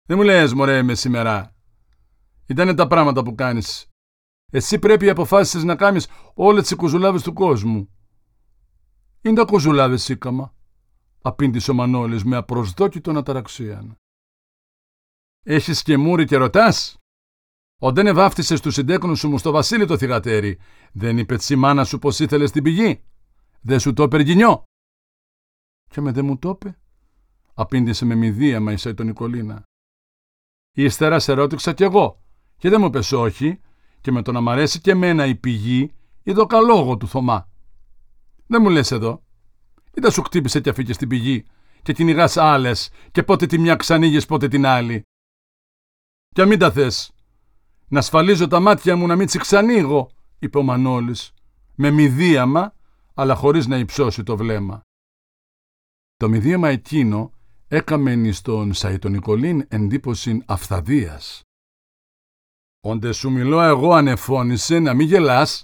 «Δεν 0.07 0.17
μου 0.17 0.23
λες, 0.23 0.53
μωρέ, 0.53 0.81
με 0.81 0.95
σήμερα. 0.95 1.55
Ήτανε 2.45 2.73
τα 2.73 2.87
πράγματα 2.87 3.23
που 3.23 3.35
κάνεις. 3.35 3.87
Εσύ 4.51 4.79
πρέπει 4.79 5.05
οι 5.05 5.09
αποφάσεις 5.09 5.63
να 5.63 5.75
κάνεις 5.75 6.07
όλες 6.33 6.67
τις 6.67 6.75
κουζουλάβες 6.75 7.21
του 7.21 7.33
κόσμου». 7.33 7.89
«Είναι 9.21 9.35
τα 9.35 9.45
κουζουλάβες 9.45 10.03
σήκαμα», 10.03 10.55
απήντησε 11.21 11.71
ο 11.71 11.73
Μανώλης 11.73 12.23
με 12.23 12.35
απροσδόκητον 12.35 13.17
αταραξίαν. 13.17 13.95
«Έχεις 15.45 15.81
και 15.81 15.97
μούρι 15.97 16.25
και 16.25 16.35
ρωτάς» 16.35 16.98
Όταν 17.81 18.07
ευάφτισε 18.07 18.61
του 18.61 18.71
συντέκνου 18.71 19.15
σου 19.15 19.29
μου 19.29 19.37
στο 19.37 19.51
Βασίλη 19.51 19.85
το 19.85 19.97
θυγατέρι, 19.97 20.59
δεν 20.91 21.17
είπε 21.17 21.35
τσι 21.37 21.55
μάνα 21.55 21.83
σου 21.83 21.99
πως 21.99 22.19
ήθελες 22.19 22.51
την 22.51 22.63
πηγή. 22.63 23.03
Δεν 23.61 23.79
σου 23.79 23.93
το 23.93 24.03
είπε 24.03 24.23
Και 25.87 26.01
με 26.01 26.11
δεν 26.11 26.25
μου 26.25 26.37
το 26.37 26.49
είπε. 26.49 26.79
απήντησε 27.53 28.05
με 28.05 28.15
μηδίαμα 28.15 28.71
η 28.71 28.77
Σαϊτονικολίνα. 28.77 29.63
Ύστερα 30.75 31.19
σε 31.19 31.33
ρώτηξα 31.33 31.73
κι 31.73 31.83
εγώ 31.83 32.23
και 32.57 32.69
δεν 32.69 32.81
μου 32.81 32.89
πες 32.89 33.11
όχι 33.11 33.59
και 34.01 34.11
με 34.11 34.21
το 34.21 34.31
να 34.31 34.41
μ' 34.41 34.49
αρέσει 34.49 34.81
και 34.81 34.91
εμένα 34.91 35.25
η 35.25 35.35
πηγή 35.35 35.93
είδω 36.23 36.45
καλόγο 36.45 36.97
του 36.97 37.07
Θωμά. 37.07 37.49
Δεν 38.47 38.61
μου 38.61 38.69
λες 38.69 38.91
εδώ. 38.91 39.23
Είδα 39.93 40.11
σου 40.11 40.23
χτύπησε 40.23 40.59
και 40.61 40.69
αφήκες 40.69 40.95
στην 40.95 41.07
πηγή 41.07 41.45
και 41.81 41.93
κυνηγάς 41.93 42.37
άλλες 42.37 42.89
και 43.11 43.23
πότε 43.23 43.45
τη 43.45 43.57
μια 43.57 43.75
ξανήγεις 43.75 44.25
πότε 44.25 44.47
την 44.47 44.65
άλλη. 44.65 45.03
Κι 46.29 46.45
μην 46.45 46.59
τα 46.59 46.71
θες. 46.71 47.13
Να 47.89 48.01
σφαλίζω 48.01 48.47
τα 48.47 48.59
μάτια 48.59 48.95
μου 48.95 49.07
να 49.07 49.15
μην 49.15 49.27
τσιξανοίγω, 49.27 50.11
είπε 50.39 50.57
ο 50.57 50.63
Μανώλης, 50.63 51.33
με 51.75 51.91
μηδίαμα, 51.91 52.73
αλλά 53.13 53.35
χωρίς 53.35 53.67
να 53.67 53.77
υψώσει 53.77 54.23
το 54.23 54.37
βλέμμα. 54.37 54.81
Το 56.15 56.29
μηδίαμα 56.29 56.69
εκείνο 56.69 57.33
έκαμεν 57.67 58.33
στον 58.33 58.73
Σαϊτονικολίν 58.73 59.65
εντύπωση 59.67 60.43
αυθαδίας. 60.45 61.41
«Όντε 62.81 63.11
σου 63.11 63.31
μιλώ 63.31 63.61
εγώ 63.61 63.93
ανεφώνησε 63.93 64.79
να 64.79 64.93
μην 64.93 65.07
γελάς. 65.07 65.63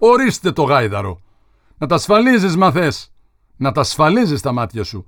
Ορίστε 0.00 0.52
το 0.52 0.62
γάιδαρο. 0.62 1.20
Να 1.78 1.86
τα 1.86 1.98
σφαλίζεις 1.98 2.56
μα 2.56 2.72
θες. 2.72 3.12
Να 3.56 3.72
τα 3.72 3.82
σφαλίζεις 3.82 4.40
τα 4.40 4.52
μάτια 4.52 4.84
σου. 4.84 5.06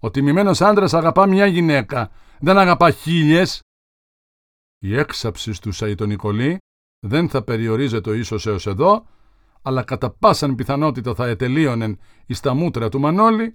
Ο 0.00 0.10
τιμημένος 0.10 0.60
άντρας 0.60 0.94
αγαπά 0.94 1.26
μια 1.26 1.46
γυναίκα. 1.46 2.10
Δεν 2.40 2.58
αγαπά 2.58 2.90
χίλιες. 2.90 3.60
Η 4.84 4.98
έξαψη 4.98 5.60
του 5.60 5.72
Σαϊτονικολή 5.72 6.58
δεν 7.06 7.28
θα 7.28 7.42
περιορίζεται 7.42 8.16
ίσως 8.16 8.46
έως 8.46 8.66
εδώ, 8.66 9.06
αλλά 9.62 9.82
κατά 9.82 10.10
πάσαν 10.10 10.54
πιθανότητα 10.54 11.14
θα 11.14 11.26
ετελείωνεν 11.26 11.98
εις 12.26 12.40
τα 12.40 12.54
μούτρα 12.54 12.88
του 12.88 13.00
Μανώλη 13.00 13.52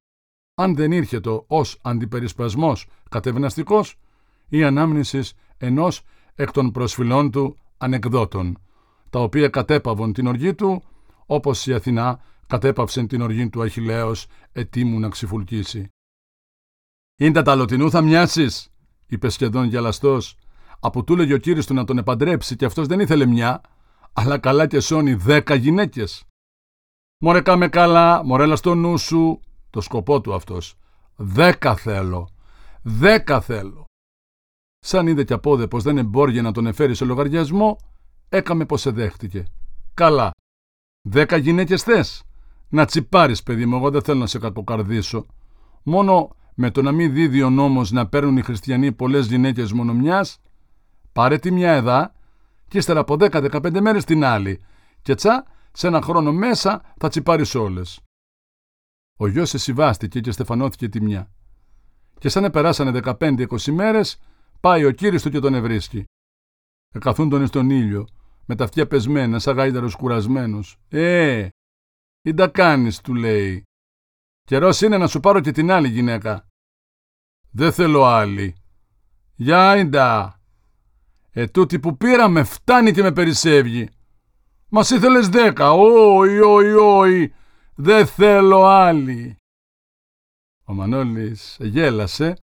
αν 0.55 0.75
δεν 0.75 0.91
ήρχετο 0.91 1.43
ως 1.47 1.79
αντιπερισπασμός 1.81 2.87
κατευναστικός 3.09 3.99
ή 4.47 4.63
ανάμνησης 4.63 5.33
ενός 5.57 6.03
εκ 6.35 6.51
των 6.51 6.71
προσφυλών 6.71 7.31
του 7.31 7.57
ανεκδότων, 7.77 8.61
τα 9.09 9.19
οποία 9.19 9.49
κατέπαβον 9.49 10.13
την 10.13 10.27
οργή 10.27 10.53
του, 10.53 10.83
όπως 11.25 11.67
η 11.67 11.73
Αθηνά 11.73 12.23
κατέπαυσεν 12.47 13.07
την 13.07 13.21
οργή 13.21 13.49
του 13.49 13.61
Αχιλέως 13.61 14.27
ετήμου 14.51 14.99
να 14.99 15.09
ξυφουλκίσει. 15.09 15.89
«Είναι 17.19 17.41
τα 17.41 17.55
λοτινού 17.55 17.89
θα 17.89 18.01
μοιάσεις», 18.01 18.69
είπε 19.07 19.29
σχεδόν 19.29 19.65
γελαστός, 19.67 20.37
από 20.79 21.03
του 21.03 21.15
λέγει 21.15 21.33
ο 21.33 21.37
κύριος 21.37 21.65
του 21.65 21.73
να 21.73 21.83
τον 21.83 21.97
επαντρέψει 21.97 22.55
και 22.55 22.65
αυτός 22.65 22.87
δεν 22.87 22.99
ήθελε 22.99 23.25
μια, 23.25 23.61
αλλά 24.13 24.37
καλά 24.37 24.67
και 24.67 24.79
σώνει 24.79 25.13
δέκα 25.13 25.55
γυναίκες. 25.55 26.23
«Μωρέ 27.19 27.41
κάμε 27.41 27.67
καλά, 27.67 28.23
μωρέλα 28.23 28.55
στο 28.55 28.75
νου 28.75 28.97
σου», 28.97 29.39
το 29.69 29.81
σκοπό 29.81 30.21
του 30.21 30.33
αυτός. 30.33 30.75
Δέκα 31.15 31.75
θέλω. 31.75 32.29
Δέκα 32.81 33.41
θέλω. 33.41 33.85
Σαν 34.79 35.07
είδε 35.07 35.23
και 35.23 35.33
απόδε 35.33 35.67
πως 35.67 35.83
δεν 35.83 35.97
εμπόρια 35.97 36.41
να 36.41 36.51
τον 36.51 36.67
εφέρει 36.67 36.95
σε 36.95 37.05
λογαριασμό, 37.05 37.77
έκαμε 38.29 38.65
πως 38.65 38.81
σε 38.81 38.89
δέχτηκε. 38.89 39.45
Καλά. 39.93 40.31
Δέκα 41.01 41.37
γυναίκες 41.37 41.83
θες; 41.83 42.23
Να 42.69 42.85
τσιπάρεις 42.85 43.43
παιδί 43.43 43.65
μου, 43.65 43.75
εγώ 43.75 43.89
δεν 43.89 44.01
θέλω 44.01 44.19
να 44.19 44.27
σε 44.27 44.39
κακοκαρδίσω. 44.39 45.25
Μόνο 45.83 46.35
με 46.55 46.71
το 46.71 46.81
να 46.81 46.91
μην 46.91 47.13
δίδει 47.13 47.41
ο 47.41 47.49
νόμος 47.49 47.91
να 47.91 48.07
παίρνουν 48.07 48.37
οι 48.37 48.41
χριστιανοί 48.41 48.91
πολλές 48.91 49.25
γυναίκες 49.25 49.71
μόνο 49.71 49.93
μιας, 49.93 50.39
πάρε 51.17 51.37
τη 51.37 51.51
μια 51.51 51.71
εδά 51.71 52.15
και 52.67 52.77
ύστερα 52.77 52.99
από 52.99 53.15
10-15 53.19 53.79
μέρες 53.81 54.05
την 54.05 54.23
άλλη 54.23 54.63
και 55.01 55.15
τσα 55.15 55.45
σε 55.71 55.87
ένα 55.87 56.01
χρόνο 56.01 56.33
μέσα 56.33 56.93
θα 56.97 57.09
τσιπάρεις 57.09 57.55
όλες. 57.55 57.99
Ο 59.19 59.27
γιος 59.27 59.49
συμβάστηκε 59.49 60.19
και 60.19 60.31
στεφανώθηκε 60.31 60.89
τη 60.89 61.01
μια. 61.01 61.31
Και 62.19 62.29
σαν 62.29 62.51
περάσανε 62.51 62.99
15-20 63.03 63.71
μέρες, 63.71 64.19
πάει 64.59 64.85
ο 64.85 64.91
κύριο 64.91 65.21
του 65.21 65.29
και 65.29 65.39
τον 65.39 65.53
ευρίσκει. 65.53 66.03
Εκαθούν 66.93 67.29
τον 67.29 67.47
στον 67.47 67.69
ήλιο, 67.69 68.07
με 68.45 68.55
τα 68.55 68.63
αυτιά 68.63 68.87
πεσμένα, 68.87 69.39
σαν 69.39 69.55
γάιδαρος 69.55 69.95
κουρασμένος. 69.95 70.77
Ε, 70.89 71.47
τι 72.21 72.33
τα 72.33 72.47
κάνεις, 72.47 73.01
του 73.01 73.13
λέει. 73.13 73.63
Καιρός 74.43 74.81
είναι 74.81 74.97
να 74.97 75.07
σου 75.07 75.19
πάρω 75.19 75.39
και 75.39 75.51
την 75.51 75.71
άλλη 75.71 75.87
γυναίκα. 75.87 76.47
Δεν 77.51 77.71
θέλω 77.71 78.05
άλλη. 78.05 78.55
Για 79.35 79.77
ίντα. 79.77 80.36
Ε, 81.39 81.47
τούτη 81.47 81.79
που 81.79 81.97
πήραμε 81.97 82.43
φτάνει 82.43 82.91
και 82.91 83.01
με 83.01 83.11
περισσεύγει. 83.11 83.89
Μας 84.69 84.89
ήθελες 84.89 85.29
δέκα. 85.29 85.71
Όι, 85.71 86.39
όι, 86.39 86.73
όι. 86.73 87.33
Δεν 87.75 88.07
θέλω 88.07 88.65
άλλη. 88.65 89.35
Ο 90.63 90.73
Μανώλης 90.73 91.57
γέλασε, 91.59 92.37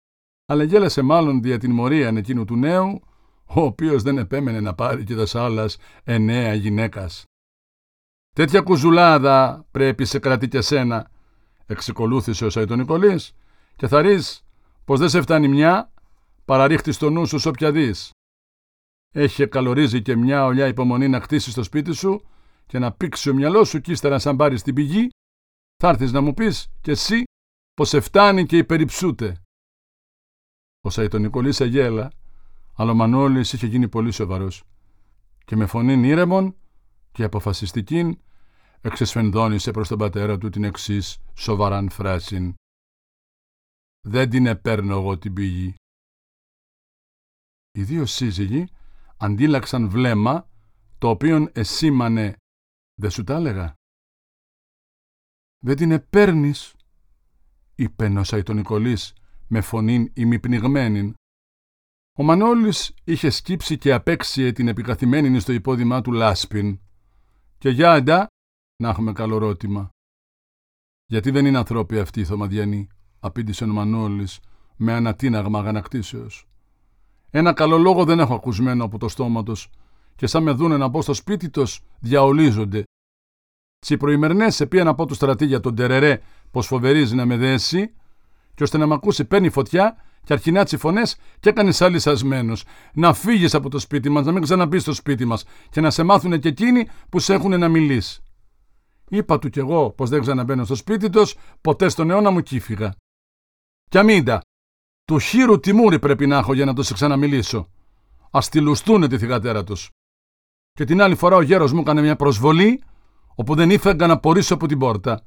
αλλά 0.46 0.64
γέλασε 0.64 1.02
μάλλον 1.02 1.42
δια 1.42 1.58
την 1.58 1.72
μορία 1.72 2.08
εκείνου 2.08 2.44
του 2.44 2.56
νέου, 2.56 3.00
ο 3.44 3.60
οποίος 3.60 4.02
δεν 4.02 4.18
επέμενε 4.18 4.60
να 4.60 4.74
πάρει 4.74 5.04
και 5.04 5.14
τα 5.14 5.42
άλλας 5.42 5.76
εννέα 6.04 6.54
γυναίκας. 6.54 7.24
Τέτοια 8.34 8.60
κουζουλάδα 8.60 9.66
πρέπει 9.70 10.04
σε 10.04 10.18
κρατεί 10.18 10.48
και 10.48 10.60
σένα, 10.60 11.10
εξεκολούθησε 11.66 12.44
ο 12.44 12.50
Σαϊτονικολής, 12.50 13.32
και 13.76 13.88
θα 13.88 14.02
ρεις 14.02 14.44
πως 14.84 14.98
δεν 14.98 15.08
σε 15.08 15.20
φτάνει 15.20 15.48
μια, 15.48 15.92
παραρίχτης 16.44 16.94
στο 16.94 17.10
νου 17.10 17.26
σου 17.26 17.38
σ' 17.38 17.46
όποια 17.46 17.72
δεις. 17.72 18.10
Έχει 19.14 19.48
καλορίζει 19.48 20.02
και 20.02 20.16
μια 20.16 20.44
ολιά 20.44 20.66
υπομονή 20.66 21.08
να 21.08 21.20
χτίσεις 21.20 21.52
στο 21.52 21.62
σπίτι 21.62 21.92
σου 21.92 22.28
και 22.66 22.78
να 22.78 22.92
πήξει 22.92 23.30
ο 23.30 23.34
μυαλός 23.34 23.68
σου 23.68 23.80
και 23.80 23.92
ύστερα 23.92 24.18
σαν 24.18 24.36
πάρεις 24.36 24.62
την 24.62 24.74
πηγή 24.74 25.08
θα 25.76 25.88
έρθεις 25.88 26.12
να 26.12 26.20
μου 26.20 26.34
πεις 26.34 26.68
κι 26.80 26.90
εσύ 26.90 27.22
πως 27.74 27.88
σε 27.88 28.00
φτάνει 28.00 28.46
και 28.46 28.56
υπεριψούται. 28.56 29.42
Ο 30.80 30.90
Σαϊτονικολής 30.90 31.60
αγέλα, 31.60 32.10
αλλά 32.74 32.90
ο 32.90 32.94
Μανώλης 32.94 33.52
είχε 33.52 33.66
γίνει 33.66 33.88
πολύ 33.88 34.10
σοβαρός 34.12 34.64
και 35.44 35.56
με 35.56 35.66
φωνήν 35.66 36.04
ήρεμον 36.04 36.56
και 37.12 37.24
αποφασιστικήν 37.24 38.18
εξεσφενδόνησε 38.80 39.70
προς 39.70 39.88
τον 39.88 39.98
πατέρα 39.98 40.38
του 40.38 40.48
την 40.48 40.64
εξής 40.64 41.18
σοβαράν 41.34 41.90
φράσιν. 41.90 42.54
«Δεν 44.08 44.30
την 44.30 44.46
επέρνω 44.46 44.96
εγώ 44.96 45.18
την 45.18 45.32
πηγή». 45.32 45.74
Οι 47.70 47.82
δύο 47.82 48.06
σύζυγοι 48.06 48.68
αντίλαξαν 49.20 49.88
βλέμμα 49.88 50.48
το 50.98 51.08
οποίον 51.08 51.50
εσήμανε 51.52 52.36
«Δεν 52.94 53.10
σου 53.10 53.24
τα 53.24 53.34
έλεγα» 53.34 53.74
«Δεν 55.64 55.76
την 55.76 55.90
επέρνεις», 55.90 56.74
είπε 57.74 58.08
νόσα 58.08 58.42
τον 58.42 58.56
Νικολής 58.56 59.12
με 59.48 59.60
φωνήν 59.60 60.10
ημιπνιγμένην. 60.14 61.14
Ο 62.18 62.22
Μανώλης 62.22 62.94
είχε 63.04 63.30
σκύψει 63.30 63.78
και 63.78 63.92
απέξιε 63.92 64.52
την 64.52 64.68
επικαθημένη 64.68 65.40
στο 65.40 65.52
υπόδημά 65.52 66.00
του 66.00 66.12
λάσπιν. 66.12 66.80
«Και 67.58 67.70
για 67.70 67.94
εντά, 67.94 68.26
να 68.82 68.88
έχουμε 68.88 69.12
καλό 69.12 69.38
ρώτημα». 69.38 69.88
«Γιατί 71.06 71.30
δεν 71.30 71.46
είναι 71.46 71.58
ανθρώποι 71.58 71.98
αυτοί 71.98 72.20
οι 72.20 72.24
θωμαδιανοί», 72.24 72.88
απήντησε 73.20 73.64
ο 73.64 73.66
Μανώλης 73.66 74.40
με 74.76 74.92
ανατίναγμα 74.92 75.58
αγανακτήσεως. 75.58 76.49
«Ένα 77.30 77.52
καλό 77.52 77.78
λόγο 77.78 78.04
δεν 78.04 78.18
έχω 78.18 78.34
ακουσμένο 78.34 78.84
από 78.84 78.98
το 78.98 79.08
στόμα 79.08 79.42
τους 79.42 79.70
και 80.16 80.26
σαν 80.26 80.42
με 80.42 80.50
δούνε 80.50 80.76
να 80.76 80.88
μπω 80.88 81.02
στο 81.02 81.14
σπίτι 81.14 81.50
τους 81.50 81.80
διαολίζονται 82.00 82.84
Τι 83.86 83.96
προημερνέ 83.96 84.50
σε 84.50 84.66
πήγαν 84.66 84.88
από 84.88 85.06
τους 85.06 85.16
στρατή 85.16 85.46
για 85.46 85.60
τον 85.60 85.74
Τερερέ 85.74 86.20
πως 86.50 86.66
φοβερίζει 86.66 87.14
να 87.14 87.26
με 87.26 87.36
δέσει, 87.36 87.94
και 88.54 88.62
ώστε 88.62 88.78
να 88.78 88.86
μ' 88.86 88.92
ακούσει 88.92 89.24
παίρνει 89.24 89.50
φωτιά 89.50 89.96
και 90.24 90.32
αρχινά 90.32 90.66
φωνές 90.66 91.16
και 91.40 91.48
έκανες 91.48 91.82
αλυσασμένο. 91.82 92.56
Να 92.94 93.12
φύγεις 93.12 93.54
από 93.54 93.68
το 93.68 93.78
σπίτι 93.78 94.08
μας, 94.08 94.24
να 94.24 94.32
μην 94.32 94.42
ξαναμπείς 94.42 94.82
στο 94.82 94.92
σπίτι 94.92 95.24
μας 95.24 95.44
και 95.70 95.80
να 95.80 95.90
σε 95.90 96.02
μάθουν 96.02 96.40
και 96.40 96.48
εκείνοι 96.48 96.88
που 97.08 97.18
σε 97.18 97.34
έχουν 97.34 97.58
να 97.58 97.68
μιλήσει. 97.68 98.22
Είπα 99.08 99.38
του 99.38 99.48
κι 99.48 99.58
εγώ 99.58 99.90
πως 99.90 100.10
δεν 100.10 100.20
ξαναμπαίνω 100.20 100.64
στο 100.64 100.74
σπίτι 100.74 101.10
τους, 101.10 101.34
ποτέ 101.60 101.88
στον 101.88 102.10
αιώνα 102.10 102.30
μου 102.30 102.40
κύφυγα. 102.40 102.94
Κι 103.90 103.98
αμίντα, 103.98 104.40
του 105.10 105.18
χείρου 105.18 105.60
τιμούρι 105.60 105.98
πρέπει 105.98 106.26
να 106.26 106.36
έχω 106.36 106.54
για 106.54 106.64
να 106.64 106.74
του 106.74 106.82
ξαναμιλήσω. 106.82 107.68
Α 108.30 108.40
τη 108.50 108.60
λουστούνε 108.60 109.08
τη 109.08 109.18
θυγατέρα 109.18 109.64
τους. 109.64 109.90
Και 110.72 110.84
την 110.84 111.02
άλλη 111.02 111.14
φορά 111.14 111.36
ο 111.36 111.40
γέρος 111.40 111.72
μου 111.72 111.80
έκανε 111.80 112.00
μια 112.00 112.16
προσβολή 112.16 112.82
όπου 113.34 113.54
δεν 113.54 113.70
ήθελα 113.70 114.06
να 114.06 114.12
απορρίσω 114.12 114.54
από 114.54 114.66
την 114.66 114.78
πόρτα. 114.78 115.24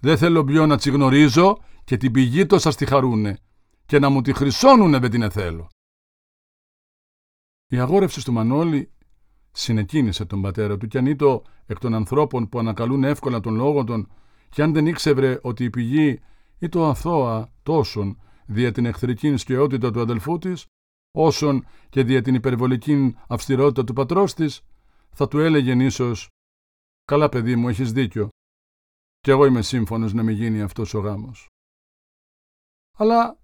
Δεν 0.00 0.18
θέλω 0.18 0.44
πιο 0.44 0.66
να 0.66 0.74
γνωρίζω 0.74 1.58
και 1.84 1.96
την 1.96 2.12
πηγή 2.12 2.46
το 2.46 2.58
σας 2.58 2.76
τη 2.76 2.86
χαρούνε 2.86 3.38
και 3.86 3.98
να 3.98 4.08
μου 4.08 4.20
τη 4.20 4.32
χρυσώνουνε 4.32 4.98
δεν 4.98 5.10
την 5.10 5.22
εθέλω. 5.22 5.68
Η 7.66 7.78
αγόρευσης 7.78 8.24
του 8.24 8.32
Μανώλη 8.32 8.90
συνεκίνησε 9.50 10.24
τον 10.24 10.42
πατέρα 10.42 10.76
του 10.76 10.86
και 10.86 10.98
αν 10.98 11.06
ήτο 11.06 11.42
εκ 11.66 11.78
των 11.78 11.94
ανθρώπων 11.94 12.48
που 12.48 12.58
ανακαλούν 12.58 13.04
εύκολα 13.04 13.40
τον 13.40 13.54
λόγο 13.54 13.84
των 13.84 14.08
και 14.48 14.62
αν 14.62 14.72
δεν 14.72 14.86
ήξευρε 14.86 15.38
ότι 15.42 15.64
η 15.64 15.70
πηγή 15.70 16.20
ή 16.58 16.68
το 16.68 16.88
αθώα 16.88 17.52
τόσον 17.62 18.16
δια 18.52 18.72
την 18.72 18.86
εχθρική 18.86 19.36
σκαιότητα 19.36 19.90
του 19.90 20.00
αδελφού 20.00 20.38
της, 20.38 20.66
όσον 21.18 21.66
και 21.88 22.02
δια 22.02 22.22
την 22.22 22.34
υπερβολική 22.34 23.16
αυστηρότητα 23.28 23.84
του 23.84 23.92
πατρός 23.92 24.34
της, 24.34 24.60
θα 25.10 25.28
του 25.28 25.38
έλεγε 25.38 25.84
ίσως 25.84 26.28
«Καλά 27.04 27.28
παιδί 27.28 27.56
μου, 27.56 27.68
έχεις 27.68 27.92
δίκιο. 27.92 28.28
Κι 29.18 29.30
εγώ 29.30 29.44
είμαι 29.44 29.62
σύμφωνος 29.62 30.12
να 30.12 30.22
μην 30.22 30.36
γίνει 30.36 30.62
αυτός 30.62 30.94
ο 30.94 31.00
γάμος». 31.00 31.46
αλλά 32.98 33.38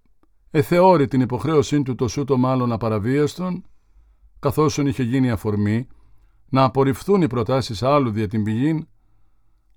εθεώρη 0.51 1.09
την 1.09 1.21
υποχρέωσή 1.21 1.83
του 1.83 1.95
το 1.95 2.09
σούτο 2.09 2.37
μάλλον 2.37 2.73
απαραβίαστον, 2.73 3.65
καθώς 4.39 4.79
είχε 4.79 5.03
γίνει 5.03 5.31
αφορμή 5.31 5.89
να 6.49 6.65
απορριφθούν 6.65 7.23
οι 7.23 7.27
προτάσεις 7.27 7.83
άλλου 7.83 8.11
δια 8.11 8.29
την 8.29 8.43
πηγή, 8.43 8.89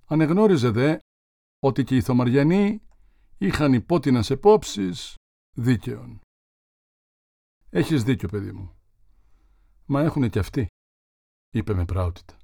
ανεγνώριζε 0.05 0.69
δε 0.69 0.97
ότι 1.59 1.83
και 1.83 1.95
οι 1.95 2.01
Θωμαριανοί 2.01 2.81
είχαν 3.37 3.73
υπότινας 3.73 4.29
επόψεις 4.29 5.15
δίκαιων. 5.53 6.19
Έχεις 7.69 8.03
δίκιο, 8.03 8.27
παιδί 8.27 8.51
μου. 8.51 8.75
Μα 9.85 10.01
έχουνε 10.01 10.29
κι 10.29 10.39
αυτοί, 10.39 10.67
είπε 11.53 11.73
με 11.73 11.85
πράωτητα. 11.85 12.37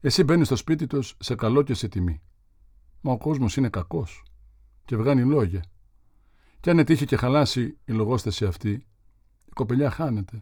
Εσύ 0.00 0.24
μπαίνεις 0.24 0.46
στο 0.46 0.56
σπίτι 0.56 0.86
τους 0.86 1.16
σε 1.18 1.34
καλό 1.34 1.62
και 1.62 1.74
σε 1.74 1.88
τιμή. 1.88 2.22
Μα 3.00 3.12
ο 3.12 3.18
κόσμος 3.18 3.56
είναι 3.56 3.68
κακός 3.68 4.22
και 4.84 4.96
βγάνει 4.96 5.24
λόγια. 5.24 5.64
Κι 6.60 6.70
αν 6.70 6.78
ετύχει 6.78 7.06
και 7.06 7.16
χαλάσει 7.16 7.78
η 7.84 7.92
λογόσταση 7.92 8.44
αυτή, 8.44 8.70
η 9.44 9.50
κοπελιά 9.54 9.90
χάνεται. 9.90 10.38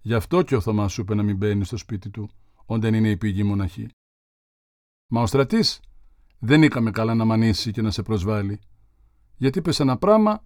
Γι' 0.00 0.14
αυτό 0.14 0.42
και 0.42 0.56
ο 0.56 0.60
Θωμάς 0.60 0.92
σου 0.92 1.00
είπε 1.00 1.14
να 1.14 1.22
μην 1.22 1.36
μπαίνει 1.36 1.64
στο 1.64 1.76
σπίτι 1.76 2.10
του, 2.10 2.30
όταν 2.64 2.94
είναι 2.94 3.10
η 3.10 3.16
πηγή 3.16 3.42
μοναχή. 3.42 3.88
Μα 5.10 5.22
ο 5.22 5.26
στρατής 5.26 5.80
δεν 6.38 6.62
είχαμε 6.62 6.90
καλά 6.90 7.14
να 7.14 7.24
μανίσει 7.24 7.70
και 7.70 7.82
να 7.82 7.90
σε 7.90 8.02
προσβάλλει, 8.02 8.60
γιατί 9.36 9.58
είπε 9.58 9.72
ένα 9.78 9.98
πράγμα 9.98 10.44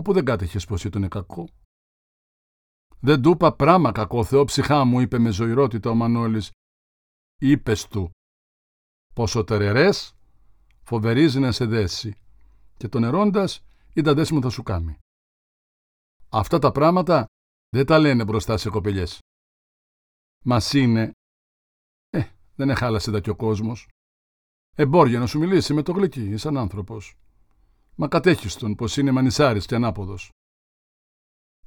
όπου 0.00 0.12
δεν 0.12 0.24
κάτεχε 0.24 0.58
πω 0.68 0.76
ήταν 0.84 1.08
κακό. 1.08 1.48
Δεν 3.00 3.22
του 3.22 3.30
είπα 3.30 3.56
πράγμα 3.56 3.92
κακό, 3.92 4.24
Θεό 4.24 4.44
ψυχά 4.44 4.84
μου, 4.84 5.00
είπε 5.00 5.18
με 5.18 5.30
ζωηρότητα 5.30 5.90
ο 5.90 5.94
Μανώλης. 5.94 6.50
Είπες 7.40 7.86
του, 7.86 8.10
πως 9.14 9.34
ο 9.34 9.44
τερερές 9.44 10.14
φοβερίζει 10.82 11.38
να 11.40 11.52
σε 11.52 11.64
δέσει 11.64 12.14
και 12.76 12.88
τον 12.88 13.04
ερώντας 13.04 13.64
ή 13.94 14.02
τα 14.02 14.14
δέσιμο 14.14 14.40
θα 14.40 14.48
σου 14.48 14.62
κάνει. 14.62 14.98
Αυτά 16.28 16.58
τα 16.58 16.72
πράγματα 16.72 17.26
δεν 17.68 17.86
τα 17.86 17.98
λένε 17.98 18.24
μπροστά 18.24 18.56
σε 18.56 18.70
κοπελιές. 18.70 19.18
Μας 20.44 20.72
είναι... 20.72 21.12
Ε, 22.10 22.30
δεν 22.54 22.70
εχάλασε 22.70 23.10
τα 23.10 23.20
κι 23.20 23.30
ο 23.30 23.36
κόσμος. 23.36 23.88
Εμπόρια 24.76 25.18
να 25.18 25.26
σου 25.26 25.38
μιλήσει 25.38 25.74
με 25.74 25.82
το 25.82 25.92
γλυκί, 25.92 26.36
σαν 26.36 26.56
άνθρωπος. 26.56 27.14
Μα 28.02 28.08
κατέχιστον 28.08 28.74
πως 28.74 28.96
είναι 28.96 29.10
μανισάρης 29.10 29.66
και 29.66 29.74
ανάποδος. 29.74 30.30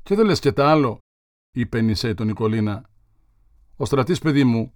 Και 0.03 0.15
δεν 0.15 0.25
λες 0.25 0.39
και 0.39 0.51
τα 0.51 0.69
άλλο, 0.69 0.99
είπε 1.51 1.81
νησέ 1.81 2.13
τον 2.13 2.27
Νικολίνα. 2.27 2.89
Ο 3.75 3.85
στρατής 3.85 4.19
παιδί 4.19 4.43
μου 4.43 4.73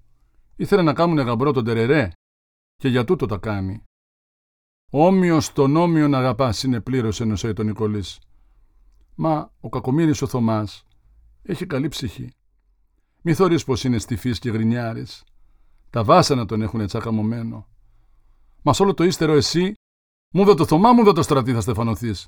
ήθελε 0.55 0.81
να 0.81 0.93
κάνουν 0.93 1.17
γαμπρό 1.17 1.51
τον 1.51 1.65
τερερέ 1.65 2.09
και 2.75 2.87
για 2.87 3.03
τούτο 3.03 3.25
τα 3.25 3.37
κάνει. 3.37 3.83
Όμοιος 4.91 5.53
τον 5.53 5.75
όμοιον 5.75 6.15
αγαπάς 6.15 6.63
είναι 6.63 6.81
πλήρως 6.81 7.21
ενωσέ 7.21 7.53
τον 7.53 7.65
Νικολής. 7.65 8.19
Μα 9.15 9.53
ο 9.59 9.69
κακομύρης 9.69 10.21
ο 10.21 10.27
Θωμάς 10.27 10.83
έχει 11.41 11.65
καλή 11.65 11.87
ψυχή. 11.87 12.31
Μη 13.21 13.33
θωρείς 13.33 13.63
πως 13.63 13.83
είναι 13.83 13.97
στιφής 13.97 14.39
και 14.39 14.49
γρινιάρης. 14.49 15.23
Τα 15.89 16.03
βάσανα 16.03 16.45
τον 16.45 16.61
έχουν 16.61 16.85
τσακαμωμένο. 16.85 17.67
Μας 18.61 18.75
σ' 18.75 18.79
όλο 18.79 18.93
το 18.93 19.03
ύστερο 19.03 19.33
εσύ, 19.33 19.73
μου 20.31 20.45
δε 20.45 20.53
το 20.53 20.65
Θωμά 20.65 20.93
μου 20.93 21.03
δε 21.03 21.11
το 21.11 21.21
στρατή 21.21 21.53
θα 21.53 21.61
στεφανωθείς. 21.61 22.27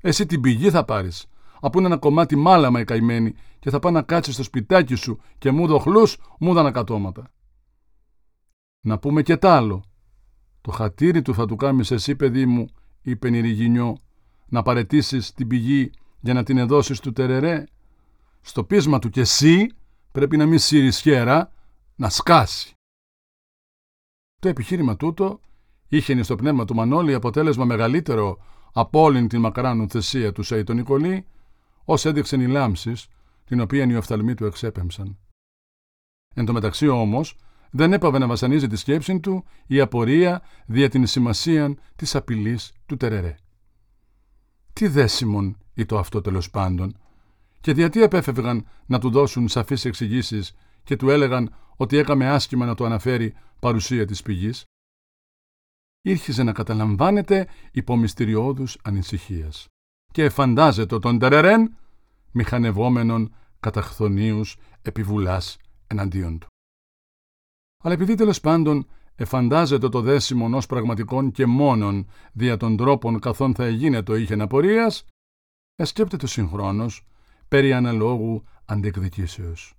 Εσύ 0.00 0.26
την 0.26 0.40
πηγή 0.40 0.70
θα 0.70 0.84
πάρεις, 0.84 1.26
από 1.60 1.78
είναι 1.78 1.86
ένα 1.86 1.98
κομμάτι 1.98 2.36
μάλαμα 2.36 2.80
η 2.80 2.84
καημένη 2.84 3.34
και 3.58 3.70
θα 3.70 3.78
πάει 3.78 3.92
να 3.92 4.02
κάτσει 4.02 4.32
στο 4.32 4.42
σπιτάκι 4.42 4.94
σου 4.94 5.20
και 5.38 5.50
μου 5.50 5.66
δοχλούς, 5.66 6.16
μου 6.38 6.52
δα 6.52 6.60
ανακατώματα. 6.60 7.30
Να 8.80 8.98
πούμε 8.98 9.22
και 9.22 9.36
τ' 9.36 9.44
άλλο. 9.44 9.82
Το 10.60 10.70
χατήρι 10.70 11.22
του 11.22 11.34
θα 11.34 11.46
του 11.46 11.56
κάμεις 11.56 11.90
εσύ, 11.90 12.16
παιδί 12.16 12.46
μου, 12.46 12.66
είπε 13.02 13.30
Νηριγινιό, 13.30 13.96
να 14.46 14.62
παρετήσεις 14.62 15.32
την 15.32 15.46
πηγή 15.46 15.90
για 16.20 16.34
να 16.34 16.42
την 16.42 16.58
εδώσεις 16.58 17.00
του 17.00 17.12
τερερέ. 17.12 17.64
Στο 18.40 18.64
πείσμα 18.64 18.98
του 18.98 19.08
και 19.08 19.20
εσύ 19.20 19.66
πρέπει 20.12 20.36
να 20.36 20.46
μην 20.46 20.58
σύρεις 20.58 21.00
χέρα, 21.00 21.52
να 21.96 22.08
σκάσει. 22.08 22.74
Το 24.40 24.48
επιχείρημα 24.48 24.96
τούτο 24.96 25.40
είχε 25.88 26.22
στο 26.22 26.34
πνεύμα 26.34 26.64
του 26.64 26.74
Μανώλη 26.74 27.14
αποτέλεσμα 27.14 27.64
μεγαλύτερο 27.64 28.38
από 28.72 29.00
όλη 29.00 29.26
την 29.26 29.40
μακράνου 29.40 29.88
θεσία 29.88 30.32
του 30.32 30.42
Σέιτο 30.42 30.72
Νικολή, 30.72 31.26
ως 31.84 32.04
έδειξαν 32.04 32.40
οι 32.40 32.46
λάμψεις, 32.46 33.06
την 33.44 33.60
οποία 33.60 33.86
οι 33.86 33.94
οφθαλμοί 33.94 34.34
του 34.34 34.44
εξέπεμψαν. 34.44 35.18
Εν 36.34 36.44
τω 36.44 36.52
μεταξύ 36.52 36.88
όμως, 36.88 37.36
δεν 37.70 37.92
έπαβε 37.92 38.18
να 38.18 38.26
βασανίζει 38.26 38.66
τη 38.66 38.76
σκέψη 38.76 39.20
του 39.20 39.44
η 39.66 39.80
απορία 39.80 40.42
δια 40.66 40.88
την 40.88 41.06
σημασία 41.06 41.74
της 41.96 42.14
απειλής 42.14 42.72
του 42.86 42.96
Τερερέ. 42.96 43.36
Τι 44.72 44.88
δέσιμον 44.88 45.56
το 45.86 45.98
αυτό 45.98 46.20
τέλος 46.20 46.50
πάντων, 46.50 46.96
και 47.60 47.72
γιατί 47.72 48.02
επέφευγαν 48.02 48.66
να 48.86 48.98
του 48.98 49.10
δώσουν 49.10 49.48
σαφείς 49.48 49.84
εξηγήσεις 49.84 50.56
και 50.84 50.96
του 50.96 51.10
έλεγαν 51.10 51.54
ότι 51.76 51.96
έκαμε 51.96 52.28
άσχημα 52.28 52.66
να 52.66 52.74
το 52.74 52.84
αναφέρει 52.84 53.34
παρουσία 53.60 54.06
της 54.06 54.22
πηγής; 54.22 54.64
Ήρχιζε 56.06 56.42
να 56.42 56.52
καταλαμβάνεται 56.52 57.48
υπό 57.72 57.96
μυστηριώδους 57.96 58.78
ανησυχίας 58.82 59.66
και 60.12 60.22
εφαντάζεται 60.22 60.98
τον 60.98 61.18
Τερερέν 61.18 61.76
μηχανευόμενον 62.30 63.34
καταχθονίους 63.60 64.56
επιβουλάς 64.82 65.56
εναντίον 65.86 66.38
του. 66.38 66.46
Αλλά 67.82 67.94
επειδή 67.94 68.14
τέλος 68.14 68.40
πάντων 68.40 68.86
εφαντάζεται 69.14 69.88
το 69.88 70.00
δέσιμον 70.00 70.54
ως 70.54 70.66
πραγματικών 70.66 71.30
και 71.30 71.46
μόνον 71.46 72.08
δια 72.32 72.56
των 72.56 72.76
τρόπων 72.76 73.20
καθόν 73.20 73.54
θα 73.54 73.64
εγίνε 73.64 74.02
το 74.02 74.14
είχε 74.16 74.34
απορίας, 74.34 75.04
εσκέπτεται 75.74 76.26
συγχρόνως 76.26 77.06
περί 77.48 77.72
αναλόγου 77.72 78.44
αντεκδικήσεως. 78.64 79.74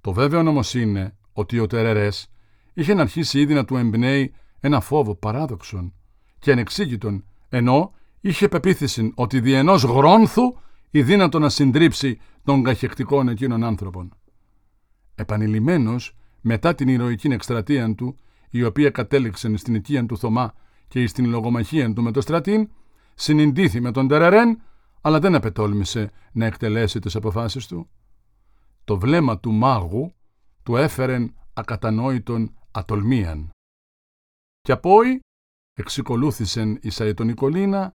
Το 0.00 0.12
βέβαιο 0.12 0.40
όμως 0.40 0.74
είναι 0.74 1.16
ότι 1.32 1.58
ο 1.58 1.66
Τερερές 1.66 2.30
είχε 2.74 2.94
να 2.94 3.02
αρχίσει 3.02 3.40
ήδη 3.40 3.54
να 3.54 3.64
του 3.64 3.76
εμπνέει 3.76 4.34
ένα 4.60 4.80
φόβο 4.80 5.14
παράδοξον 5.14 5.92
και 6.38 6.52
ανεξήγητον, 6.52 7.24
ενώ 7.48 7.92
είχε 8.20 8.48
πεποίθηση 8.48 9.12
ότι 9.14 9.40
δι' 9.40 9.52
ενός 9.52 9.82
γρόνθου 9.82 10.56
η 10.90 11.02
δύνατο 11.02 11.38
να 11.38 11.48
συντρίψει 11.48 12.18
των 12.44 12.62
καχεκτικών 12.62 13.28
εκείνων 13.28 13.64
άνθρωπων. 13.64 14.12
Επανειλημμένος, 15.14 16.16
μετά 16.40 16.74
την 16.74 16.88
ηρωική 16.88 17.28
εκστρατεία 17.28 17.94
του, 17.94 18.16
η 18.50 18.64
οποία 18.64 18.90
κατέληξε 18.90 19.56
στην 19.56 19.74
οικία 19.74 20.06
του 20.06 20.18
Θωμά 20.18 20.54
και 20.88 21.06
στην 21.06 21.26
λογομαχία 21.28 21.92
του 21.92 22.02
με 22.02 22.10
το 22.10 22.20
στρατήν, 22.20 22.68
συνηντήθη 23.14 23.80
με 23.80 23.90
τον 23.90 24.08
Τερερέν, 24.08 24.62
αλλά 25.00 25.18
δεν 25.18 25.34
απετόλμησε 25.34 26.10
να 26.32 26.46
εκτελέσει 26.46 26.98
τις 26.98 27.16
αποφάσεις 27.16 27.66
του. 27.66 27.88
Το 28.84 28.98
βλέμμα 28.98 29.38
του 29.38 29.52
μάγου 29.52 30.12
του 30.62 30.76
έφερεν 30.76 31.34
ακατανόητον 31.52 32.54
ατολμίαν. 32.70 33.50
Και 34.68 34.74
απόη 34.74 35.20
εξικολούθησεν 35.72 36.78
η 36.82 36.90
Σαϊτονικολίνα 36.90 37.92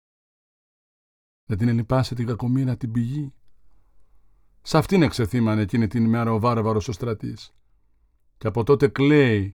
δεν 1.48 1.58
την 1.58 1.68
ελυπάσαι 1.68 2.16
την 2.16 2.26
κακομήρα 2.26 2.78
την 2.78 2.92
πηγή. 2.92 3.34
Σ' 4.62 4.76
αυτήν 4.76 5.02
εξεθύμανε 5.02 5.62
εκείνη 5.62 5.88
την 5.88 6.04
ημέρα 6.04 6.34
ο 6.34 6.40
βάρβαρος 6.40 6.88
ο 6.88 6.92
στρατής. 6.92 7.54
Και 8.38 8.48
από 8.48 8.64
τότε 8.64 8.88
κλαίει 8.88 9.52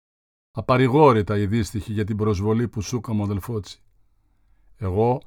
απαρηγόρητα 0.51 1.39
η 1.39 1.47
δύστιχη 1.47 1.93
για 1.93 2.05
την 2.05 2.17
προσβολή 2.17 2.69
που 2.69 2.81
σου 2.81 3.01
ο 3.09 3.23
αδελφότσι. 3.23 3.83
Εγώ 4.77 5.23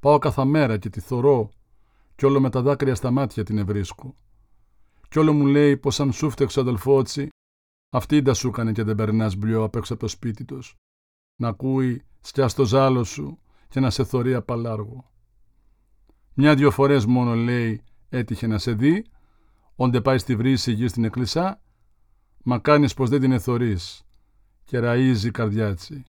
πάω 0.00 0.18
καθα 0.18 0.44
μέρα 0.44 0.78
και 0.78 0.90
τη 0.90 1.00
θωρώ 1.00 1.48
κι 2.14 2.26
όλο 2.26 2.40
με 2.40 2.50
τα 2.50 2.62
δάκρυα 2.62 2.94
στα 2.94 3.10
μάτια 3.10 3.44
την 3.44 3.58
ευρίσκω. 3.58 4.16
Κι 5.08 5.18
όλο 5.18 5.32
μου 5.32 5.46
λέει 5.46 5.76
πως 5.76 6.00
αν 6.00 6.12
σου 6.12 6.30
φταίξε 6.30 6.60
αδελφότσι, 6.60 7.28
αυτή 7.92 8.22
τα 8.22 8.34
σου 8.34 8.48
έκανε 8.48 8.72
και 8.72 8.82
δεν 8.82 8.96
περνάς 8.96 9.36
μπλιό 9.36 9.62
απ' 9.62 9.76
έξω 9.76 9.92
από 9.92 10.02
το 10.02 10.08
σπίτι 10.08 10.44
τους. 10.44 10.76
Να 11.36 11.48
ακούει 11.48 12.02
σκιά 12.20 12.48
στο 12.48 12.64
ζάλο 12.64 13.04
σου 13.04 13.38
και 13.68 13.80
να 13.80 13.90
σε 13.90 14.04
θωρεί 14.04 14.34
απαλάργο. 14.34 15.10
Μια-δυο 16.34 16.70
φορές 16.70 17.06
μόνο 17.06 17.34
λέει 17.34 17.84
έτυχε 18.08 18.46
να 18.46 18.58
σε 18.58 18.72
δει, 18.72 19.04
όντε 19.76 20.00
πάει 20.00 20.18
στη 20.18 20.36
βρύση 20.36 20.72
γη 20.72 20.88
στην 20.88 21.04
εκκλησά, 21.04 21.62
μα 22.44 22.58
κάνεις 22.58 22.94
πως 22.94 23.08
δεν 23.08 23.20
την 23.20 23.32
εθωρείς 23.32 24.02
και 24.64 24.78
ραΐζει 24.82 25.26
η 25.26 25.30
καρδιάτσι. 25.30 26.04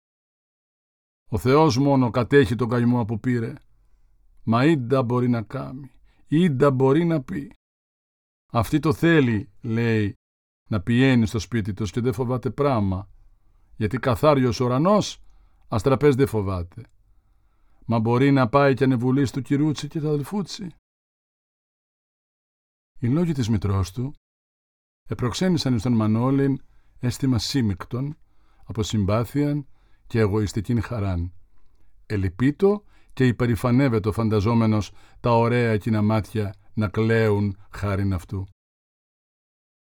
Ο 1.30 1.38
Θεός 1.38 1.78
μόνο 1.78 2.10
κατέχει 2.10 2.54
τον 2.54 2.68
καημό 2.68 3.04
που 3.04 3.20
πήρε, 3.20 3.52
μα 4.42 4.64
ίντα 4.64 5.02
μπορεί 5.02 5.28
να 5.28 5.42
κάνει, 5.42 5.90
ίντα 6.26 6.70
μπορεί 6.70 7.04
να 7.04 7.22
πει. 7.22 7.52
Αυτή 8.52 8.78
το 8.78 8.92
θέλει, 8.92 9.50
λέει, 9.60 10.14
να 10.68 10.80
πηαίνει 10.80 11.26
στο 11.26 11.38
σπίτι 11.38 11.72
τους 11.72 11.90
και 11.90 12.00
δεν 12.00 12.12
φοβάται 12.12 12.50
πράγμα, 12.50 13.08
γιατί 13.78 13.98
καθάριος 13.98 14.60
ουρανός 14.60 15.22
αστραπές 15.68 16.14
δεν 16.14 16.26
φοβάται. 16.26 16.82
Μα 17.86 17.98
μπορεί 17.98 18.30
να 18.30 18.48
πάει 18.48 18.74
και 18.74 18.84
άνευ 18.84 19.00
βουλήσει 19.00 19.32
του 19.32 19.42
κυρού 19.42 19.71
τση 19.71 19.88
και 19.88 20.00
τ' 20.00 20.08
αδελφού 20.08 20.52
τση. 20.52 20.74
Οι 22.98 23.08
λόγοι 23.08 23.32
της 23.32 23.48
μητρός 23.48 23.92
του 23.92 24.14
επροξένησαν 25.08 25.78
στον 25.78 25.92
Μανώλην 25.92 26.60
αίσθημα 26.98 27.38
σύμικτον 27.38 28.16
από 28.64 28.82
συμπάθεια 28.82 29.66
και 30.06 30.18
εγωιστική 30.18 30.80
χαράν. 30.80 31.32
Ελυπήτω 32.06 32.84
και 33.12 33.26
υπερηφανεύεται 33.26 34.08
ο 34.08 34.12
φανταζόμενος 34.12 34.92
τα 35.20 35.30
ωραία 35.30 35.70
εκείνα 35.70 36.02
μάτια 36.02 36.54
να 36.74 36.88
κλαίουν 36.88 37.56
χάριν 37.70 38.12
αυτού. 38.12 38.46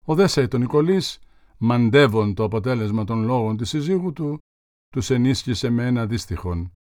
Ο 0.04 0.14
Δέσα 0.14 0.48
τον 0.48 0.60
Νικολής, 0.60 1.18
μαντεύον 1.58 2.34
το 2.34 2.44
αποτέλεσμα 2.44 3.04
των 3.04 3.22
λόγων 3.22 3.56
της 3.56 3.68
συζύγου 3.68 4.12
του, 4.12 4.38
τους 4.88 5.10
ενίσχυσε 5.10 5.70
με 5.70 5.86
ένα 5.86 6.06
δύστιχον. 6.06 6.72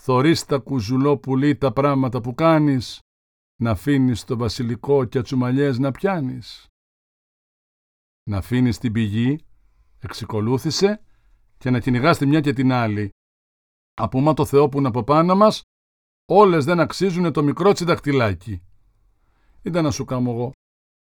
Θωρείς 0.00 0.44
τα 0.44 0.58
κουζουλό 0.58 1.18
πουλί 1.18 1.56
τα 1.56 1.72
πράγματα 1.72 2.20
που 2.20 2.34
κάνεις, 2.34 2.98
να 3.60 3.70
αφήνεις 3.70 4.24
το 4.24 4.36
βασιλικό 4.36 5.04
και 5.04 5.22
τσουμαλιές 5.22 5.78
να 5.78 5.90
πιάνεις. 5.90 6.66
Να 8.30 8.36
αφήνεις 8.36 8.78
την 8.78 8.92
πηγή, 8.92 9.38
εξικολούθησε, 9.98 11.04
και 11.58 11.70
να 11.70 11.80
κυνηγάς 11.80 12.18
τη 12.18 12.26
μια 12.26 12.40
και 12.40 12.52
την 12.52 12.72
άλλη. 12.72 13.10
Από 13.94 14.34
το 14.34 14.44
Θεό 14.44 14.68
που 14.68 14.78
είναι 14.78 14.88
από 14.88 15.04
πάνω 15.04 15.36
μας, 15.36 15.62
όλες 16.28 16.64
δεν 16.64 16.80
αξίζουν 16.80 17.32
το 17.32 17.42
μικρό 17.42 17.72
τσιδακτυλάκι. 17.72 18.62
Ήταν 19.62 19.84
να 19.84 19.90
σου 19.90 20.04
κάνω 20.04 20.30
εγώ. 20.30 20.52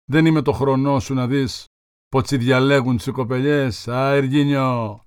Δεν 0.05 0.27
είμαι 0.27 0.43
το 0.43 0.53
χρονό 0.53 1.01
σου 1.01 1.15
να 1.15 1.27
δεις 1.27 1.65
ποτσι 2.11 2.37
διαλέγουν 2.37 2.97
τις 2.97 3.11
κοπελιές. 3.11 3.89
Α, 3.89 4.13
Εργίνιο. 4.13 5.05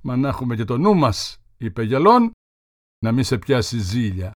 Μα 0.00 0.16
να 0.16 0.28
έχουμε 0.28 0.56
και 0.56 0.64
το 0.64 0.78
νου 0.78 0.94
μας, 0.94 1.42
είπε 1.56 1.82
γελών, 1.82 2.30
να 2.98 3.12
μη 3.12 3.22
σε 3.22 3.38
πιάσει 3.38 3.78
ζήλια. 3.78 4.32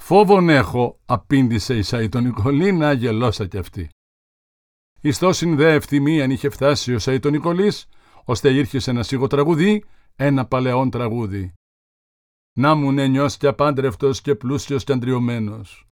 Φόβον 0.00 0.48
έχω, 0.48 1.00
απήντησε 1.06 1.76
η 1.76 1.82
Σαϊτον 1.82 2.22
Νικολή, 2.22 2.94
γελώσα 2.96 3.46
κι 3.46 3.58
αυτή. 3.58 3.88
Ιστό 5.00 5.32
συνδέ 5.32 5.74
ευθυμή 5.74 6.22
αν 6.22 6.30
είχε 6.30 6.48
φτάσει 6.48 6.94
ο 6.94 6.98
Σαϊτον 6.98 7.32
Νικολής, 7.32 7.88
ώστε 8.24 8.54
ήρχε 8.54 8.90
ένα 8.90 9.02
σίγο 9.02 9.26
τραγουδί, 9.26 9.84
ένα 10.16 10.46
παλαιόν 10.46 10.90
τραγούδι. 10.90 11.52
Να 12.58 12.74
μου 12.74 12.92
νιός 12.92 13.36
και 13.36 13.46
απάντρευτος 13.46 14.20
και 14.20 14.34
πλούσιος 14.34 14.84
και 14.84 14.92
αντριωμένος. 14.92 15.88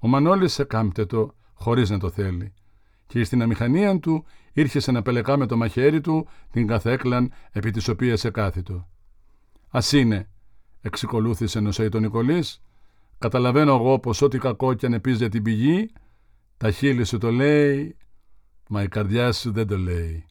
Ο 0.00 0.08
Μανώλης 0.08 0.58
εκάμπτε 0.58 1.06
το, 1.06 1.34
χωρίς 1.60 1.90
να 1.90 1.98
το 1.98 2.10
θέλει. 2.10 2.54
Και 3.06 3.24
στην 3.24 3.42
αμηχανία 3.42 3.98
του 3.98 4.24
ήρχε 4.52 4.92
να 4.92 5.02
πελεκά 5.02 5.36
με 5.36 5.46
το 5.46 5.56
μαχαίρι 5.56 6.00
του 6.00 6.28
την 6.50 6.66
καθέκλαν 6.66 7.32
επί 7.50 7.70
της 7.70 7.88
οποίας 7.88 8.24
εκάθιτο. 8.24 8.88
Ας 9.68 9.92
είναι, 9.92 10.30
εξικολούθησε 10.80 11.58
ο 11.58 11.88
τον 11.88 12.02
Νικολής, 12.02 12.62
καταλαβαίνω 13.18 13.74
εγώ 13.74 13.98
πως 13.98 14.22
ό,τι 14.22 14.38
κακό 14.38 14.74
κι 14.74 14.86
αν 14.86 15.00
για 15.04 15.28
την 15.28 15.42
πηγή, 15.42 15.92
τα 16.56 16.70
χείλη 16.70 17.04
σου 17.04 17.18
το 17.18 17.30
λέει, 17.30 17.96
μα 18.68 18.82
η 18.82 18.88
καρδιά 18.88 19.32
σου 19.32 19.52
δεν 19.52 19.66
το 19.66 19.78
λέει. 19.78 20.24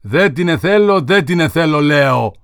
«Δεν 0.00 0.34
την 0.34 0.48
εθέλω, 0.48 1.00
δεν 1.00 1.24
την 1.24 1.40
εθέλω, 1.40 1.80
λέω», 1.80 2.34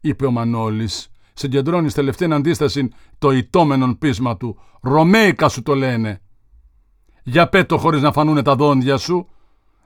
είπε 0.00 0.26
ο 0.26 0.30
Μανώλης. 0.30 1.08
Συγκεντρώνεις 1.32 1.94
τελευταία 1.94 2.28
αντίσταση 2.32 2.88
το 3.18 3.30
ητόμενον 3.30 3.98
πείσμα 3.98 4.36
του. 4.36 4.58
«Ρωμαίικα 4.80 5.48
σου 5.48 5.62
το 5.62 5.74
λένε». 5.74 6.20
«Για 7.26 7.48
πέτω 7.48 7.78
χωρίς 7.78 8.02
να 8.02 8.12
φανούνε 8.12 8.42
τα 8.42 8.56
δόντια 8.56 8.96
σου. 8.96 9.28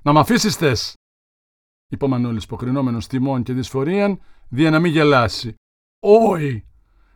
Να 0.02 0.12
μ' 0.12 0.18
αφήσεις 0.18 0.56
θες». 0.56 0.94
Είπε 1.88 2.04
ο 2.04 2.08
Μανώλης 2.08 2.44
υποκρινόμενος 2.44 3.06
τιμών 3.06 3.42
και 3.42 3.52
δυσφορίαν, 3.52 4.20
δια 4.48 4.70
να 4.70 4.78
μην 4.78 4.92
γελάσει. 4.92 5.54
«Όχι, 6.02 6.66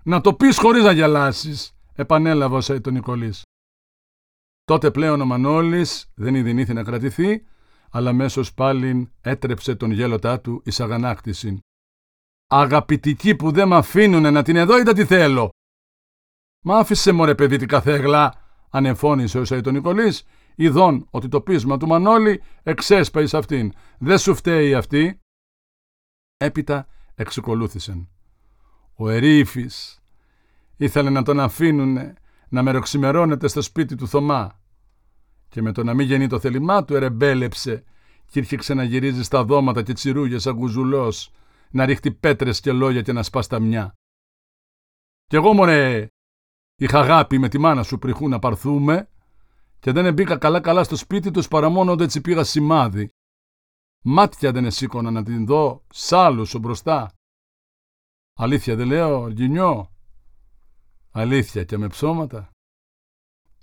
να 0.02 0.20
το 0.20 0.34
πεις 0.34 0.58
χωρίς 0.58 0.82
να 0.82 0.92
γελάσεις», 0.92 1.76
επανέλαβε 1.94 2.74
ο 2.74 2.80
τον 2.80 2.92
Νικολής. 2.92 3.42
Τότε 4.64 4.90
πλέον 4.90 5.20
ο 5.20 5.24
Μανώλης 5.24 6.12
δεν 6.14 6.34
ειδηνήθη 6.34 6.72
να 6.72 6.82
κρατηθεί, 6.82 7.46
αλλά 7.90 8.12
μέσως 8.12 8.54
πάλιν 8.54 9.10
έτρεψε 9.20 9.74
τον 9.74 9.90
γέλωτά 9.90 10.40
του 10.40 10.62
εις 10.64 10.80
αγανάκτηση. 10.80 11.58
«Αγαπητική 12.46 13.34
που 13.34 13.50
δεν 13.50 13.68
μ' 13.68 13.74
αφήνουνε 13.74 14.30
να 14.30 14.42
την 14.42 14.56
εδώ 14.56 14.78
είδα 14.78 14.92
τι 14.92 15.04
θέλω». 15.04 15.50
«Μ' 16.64 16.72
άφησε 16.72 17.12
μωρέ 17.12 17.34
παιδί 17.34 17.56
την 17.56 17.68
καθέγλα», 17.68 18.41
ανεφώνησε 18.72 19.38
ο 19.38 19.44
Σαϊτον 19.44 19.72
Νικολής, 19.72 20.24
ειδών 20.54 21.06
ότι 21.10 21.28
το 21.28 21.40
πείσμα 21.40 21.76
του 21.76 21.86
Μανώλη 21.86 22.42
εξέσπαει 22.62 23.26
σε 23.26 23.36
αυτήν. 23.36 23.72
Δεν 23.98 24.18
σου 24.18 24.34
φταίει 24.34 24.74
αυτή. 24.74 25.20
Έπειτα 26.36 26.86
εξοκολούθησεν. 27.14 28.08
Ο 28.94 29.08
Ερήφης 29.08 30.00
ήθελε 30.76 31.10
να 31.10 31.22
τον 31.22 31.40
αφήνουνε 31.40 32.14
να 32.48 32.62
μεροξημερώνεται 32.62 33.48
στο 33.48 33.62
σπίτι 33.62 33.94
του 33.94 34.08
Θωμά 34.08 34.60
και 35.48 35.62
με 35.62 35.72
το 35.72 35.84
να 35.84 35.94
μην 35.94 36.06
γεννεί 36.06 36.26
το 36.26 36.38
θέλημά 36.38 36.84
του 36.84 36.94
ερεμπέλεψε 36.94 37.84
και 38.30 38.38
ήρθε 38.38 38.56
ξαναγυρίζει 38.56 39.22
στα 39.22 39.44
δώματα 39.44 39.82
και 39.82 39.92
τσιρούγες 39.92 40.42
σαν 40.42 40.56
κουζουλός 40.56 41.30
να 41.70 41.84
ρίχτει 41.84 42.12
πέτρες 42.12 42.60
και 42.60 42.72
λόγια 42.72 43.02
και 43.02 43.12
να 43.12 43.22
σπά 43.22 43.42
τα 43.42 43.60
μια. 43.60 43.94
Κι 45.26 45.36
εγώ 45.36 45.52
μωρέ 45.52 46.06
είχα 46.82 47.00
αγάπη 47.00 47.38
με 47.38 47.48
τη 47.48 47.58
μάνα 47.58 47.82
σου 47.82 47.98
πριχού 47.98 48.28
να 48.28 48.38
παρθούμε 48.38 49.08
και 49.78 49.92
δεν 49.92 50.14
μπήκα 50.14 50.36
καλά 50.36 50.60
καλά 50.60 50.84
στο 50.84 50.96
σπίτι 50.96 51.30
τους 51.30 51.48
παρά 51.48 51.68
μόνο 51.68 51.92
όταν 51.92 52.04
έτσι 52.04 52.20
πήγα 52.20 52.44
σημάδι. 52.44 53.10
Μάτια 54.04 54.52
δεν 54.52 54.64
εσήκωνα 54.64 55.10
να 55.10 55.22
την 55.22 55.46
δω, 55.46 55.84
σ' 55.92 56.12
σου 56.44 56.58
μπροστά. 56.58 57.12
Αλήθεια 58.34 58.76
δεν 58.76 58.86
λέω, 58.86 59.28
Γινιό. 59.28 59.90
Αλήθεια 61.10 61.64
και 61.64 61.78
με 61.78 61.86
ψώματα. 61.86 62.50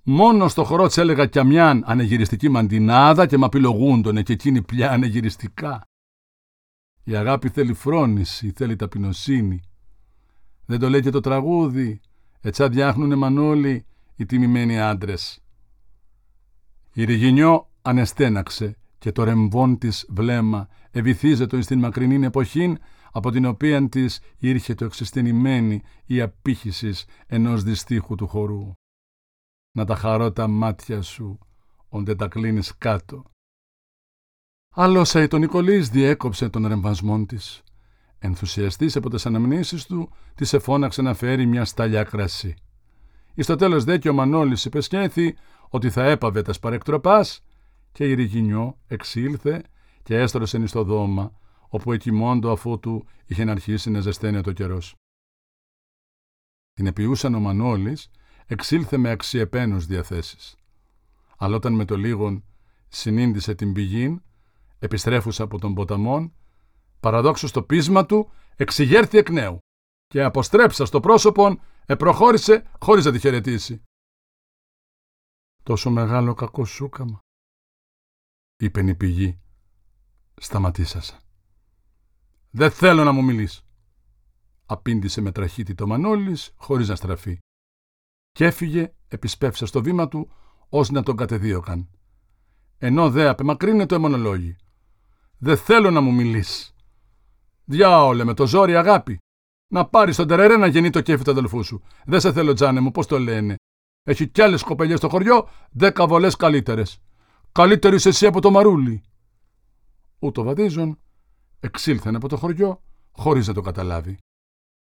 Μόνο 0.04 0.48
στο 0.48 0.64
χορό 0.64 0.88
της 0.88 0.98
έλεγα 0.98 1.26
κι 1.26 1.40
αμιάν 1.40 1.84
ανεγυριστική 1.86 2.50
μαντινάδα 2.50 3.28
και 3.28 3.38
μ' 3.38 3.44
απειλογούντονε 3.44 4.24
και 4.24 4.34
εκείνη 4.34 4.62
πια 4.62 4.92
ανεγυριστικά. 4.92 5.84
Η 7.04 7.16
αγάπη 7.16 7.50
θέλει 7.50 7.74
φρόνηση, 7.74 8.52
θέλει 8.52 8.76
ταπεινοσύνη. 8.76 9.62
Δεν 10.66 10.80
το 10.80 10.90
λέει 10.90 11.02
και 11.02 11.10
το 11.10 11.20
τραγούδι. 11.20 12.02
Ετσά 12.42 12.70
διάχνουνε 12.70 13.16
μανόλοι 13.16 13.86
οι 14.16 14.26
τιμημένοι 14.26 14.80
άντρες. 14.80 15.44
Η 16.94 17.04
Ριγινιό 17.04 17.70
ανεστέναξε 17.82 18.78
και 18.98 19.12
το 19.12 19.24
ρεμβόν 19.24 19.78
της 19.78 20.06
βλέμμα 20.10 20.68
ευηθίζετο 20.92 21.62
στην 21.62 21.80
μακρινή 21.80 22.26
εποχή 22.26 22.78
από 23.12 23.32
την 23.32 23.46
οποία 23.46 23.90
της 23.90 24.20
ήρχε 24.38 24.74
το 24.74 24.86
εξεστενημένη 24.86 25.82
η 26.06 26.22
απήχησης 26.22 27.06
ενός 27.28 27.64
δυστύχου 27.64 28.16
του 28.16 28.28
χορού 28.28 28.74
να 29.72 29.86
τα 29.86 29.96
χαρώ 29.96 30.32
τα 30.32 30.48
μάτια 30.48 31.02
σου, 31.02 31.40
όντε 31.90 32.16
τα 32.16 32.28
κλείνεις 32.28 32.78
κάτω. 32.78 33.24
Άλλωσα 34.76 35.22
η 35.22 35.28
τον 35.28 35.40
Νικολής 35.40 35.90
διέκοψε 35.90 36.50
τον 36.50 36.68
ρεμβασμόν 36.68 37.26
της. 37.26 37.64
Ενθουσιαστής 38.20 38.96
από 38.96 39.10
τις 39.10 39.26
αναμνήσεις 39.26 39.86
του, 39.86 40.10
της 40.36 40.54
εφώναξε 40.54 41.02
να 41.02 41.14
φέρει 41.14 41.46
μια 41.46 41.66
σταλιά 41.66 42.04
κρασί. 42.04 42.56
Εις 43.34 43.46
το 43.46 43.56
τέλος 43.56 43.84
δε 43.84 43.98
και 43.98 44.10
ο 44.10 44.14
Μανώλης 44.14 44.66
υπεσχέθη 44.66 45.36
ότι 45.70 45.90
θα 45.90 46.04
έπαβε 46.04 46.42
τας 46.42 46.56
σπαρεκτροπάς 46.56 47.44
και 47.92 48.10
η 48.10 48.14
Ριγινιό 48.14 48.78
εξήλθε 48.88 49.64
και 50.04 50.18
έστρωσε 50.18 50.58
εις 50.58 50.72
το 50.72 50.84
δώμα, 50.84 51.32
όπου 51.70 51.92
εκοιμώντο 51.92 52.52
αφού 52.52 52.80
του 52.80 53.08
είχε 53.26 53.44
να 53.44 53.52
αρχίσει 53.52 53.90
να 53.90 54.00
ζεσταίνει 54.00 54.42
το 54.42 54.52
καιρός. 54.52 54.96
Την 56.74 56.88
επιούσαν 56.88 57.36
ο 57.36 57.40
Μανώλης 57.40 58.10
εξήλθε 58.46 58.98
με 58.98 59.10
αξιεπένους 59.10 59.86
διαθέσεις. 59.86 60.56
Αλλά 61.38 61.56
όταν 61.56 61.74
με 61.74 61.86
το 61.86 61.98
λίγον 61.98 62.44
συνήντησε 62.88 63.56
την 63.56 63.74
πηγήν, 63.74 64.22
επιστρέφουσα 64.80 65.44
από 65.44 65.60
τον 65.60 65.74
ποταμόν, 65.74 66.34
παραδόξω 67.00 67.48
στο 67.48 67.64
πείσμα 67.64 68.06
του, 68.06 68.32
εξηγέρθη 68.56 69.18
εκ 69.18 69.30
νέου 69.30 69.58
και 70.08 70.24
αποστρέψα 70.24 70.86
στο 70.86 71.00
πρόσωπον, 71.00 71.62
επροχώρησε 71.86 72.72
χωρίς 72.80 73.06
να 73.06 73.12
τη 73.12 73.20
χαιρετήσει. 73.20 73.84
«Τόσο 75.64 75.90
μεγάλο 75.90 76.34
κακό 76.34 76.66
σούκαμα», 76.66 77.20
είπε 78.58 78.82
η 78.82 78.96
πηγή. 78.96 79.40
Σταματήσασα. 80.36 81.20
«Δεν 82.50 82.72
θέλω 82.72 83.04
να 83.04 83.12
μου 83.12 83.24
μιλείς», 83.24 83.62
απήντησε 84.66 85.22
με 85.22 85.32
τραχύτητο 85.32 85.88
Μανώλης 85.88 86.54
χωρίς 86.56 86.88
να 86.88 86.96
στραφεί 86.96 87.40
και 88.32 88.46
έφυγε 88.46 88.94
επισπεύσα 89.08 89.66
στο 89.66 89.82
βήμα 89.82 90.08
του 90.08 90.32
ως 90.70 90.90
να 90.90 91.04
τον 91.04 91.16
κατεδίωκαν. 91.16 91.90
Ενώ 92.78 93.10
δε 93.10 93.28
απεμακρύνε 93.28 93.86
το 93.86 93.96
αιμονολόγι. 93.96 94.56
«Δεν 95.38 95.58
θέλω 95.58 95.92
να 95.92 96.02
μου 96.02 96.14
μιλείς». 96.14 96.74
«Διάολε 97.70 98.24
με 98.24 98.34
το 98.34 98.48
ζόρι 98.48 98.76
αγάπη. 98.76 99.18
Να 99.72 99.86
πάρεις 99.86 100.16
τον 100.16 100.28
τερερέ 100.28 100.58
να 100.58 100.68
γεννεί 100.68 100.90
το 100.90 101.02
κέφι 101.02 101.24
του 101.24 101.32
αδελφού 101.32 101.64
σου. 101.64 101.82
Δεν 102.06 102.20
σε 102.20 102.32
θέλω 102.32 102.54
τζάνε 102.54 102.80
μου, 102.80 102.92
πώς 102.92 103.08
το 103.08 103.20
λένε. 103.20 103.56
Έχει 104.04 104.28
κι 104.28 104.42
άλλες 104.42 104.64
κοπελιές 104.64 104.98
στο 104.98 105.10
χωριό, 105.10 105.48
δέκα 105.72 106.08
βολές 106.08 106.36
καλύτερες. 106.36 107.00
Καλύτερη 107.52 107.96
εσύ 108.04 108.26
από 108.26 108.42
το 108.42 108.52
μαρούλι». 108.52 109.04
Ούτω 110.20 110.44
βαδίζον 110.44 111.00
εξήλθεν 111.60 112.16
από 112.16 112.28
το 112.28 112.38
χωριό 112.38 112.82
χωρίς 113.12 113.48
να 113.48 113.54
το 113.54 113.62
καταλάβει. 113.62 114.18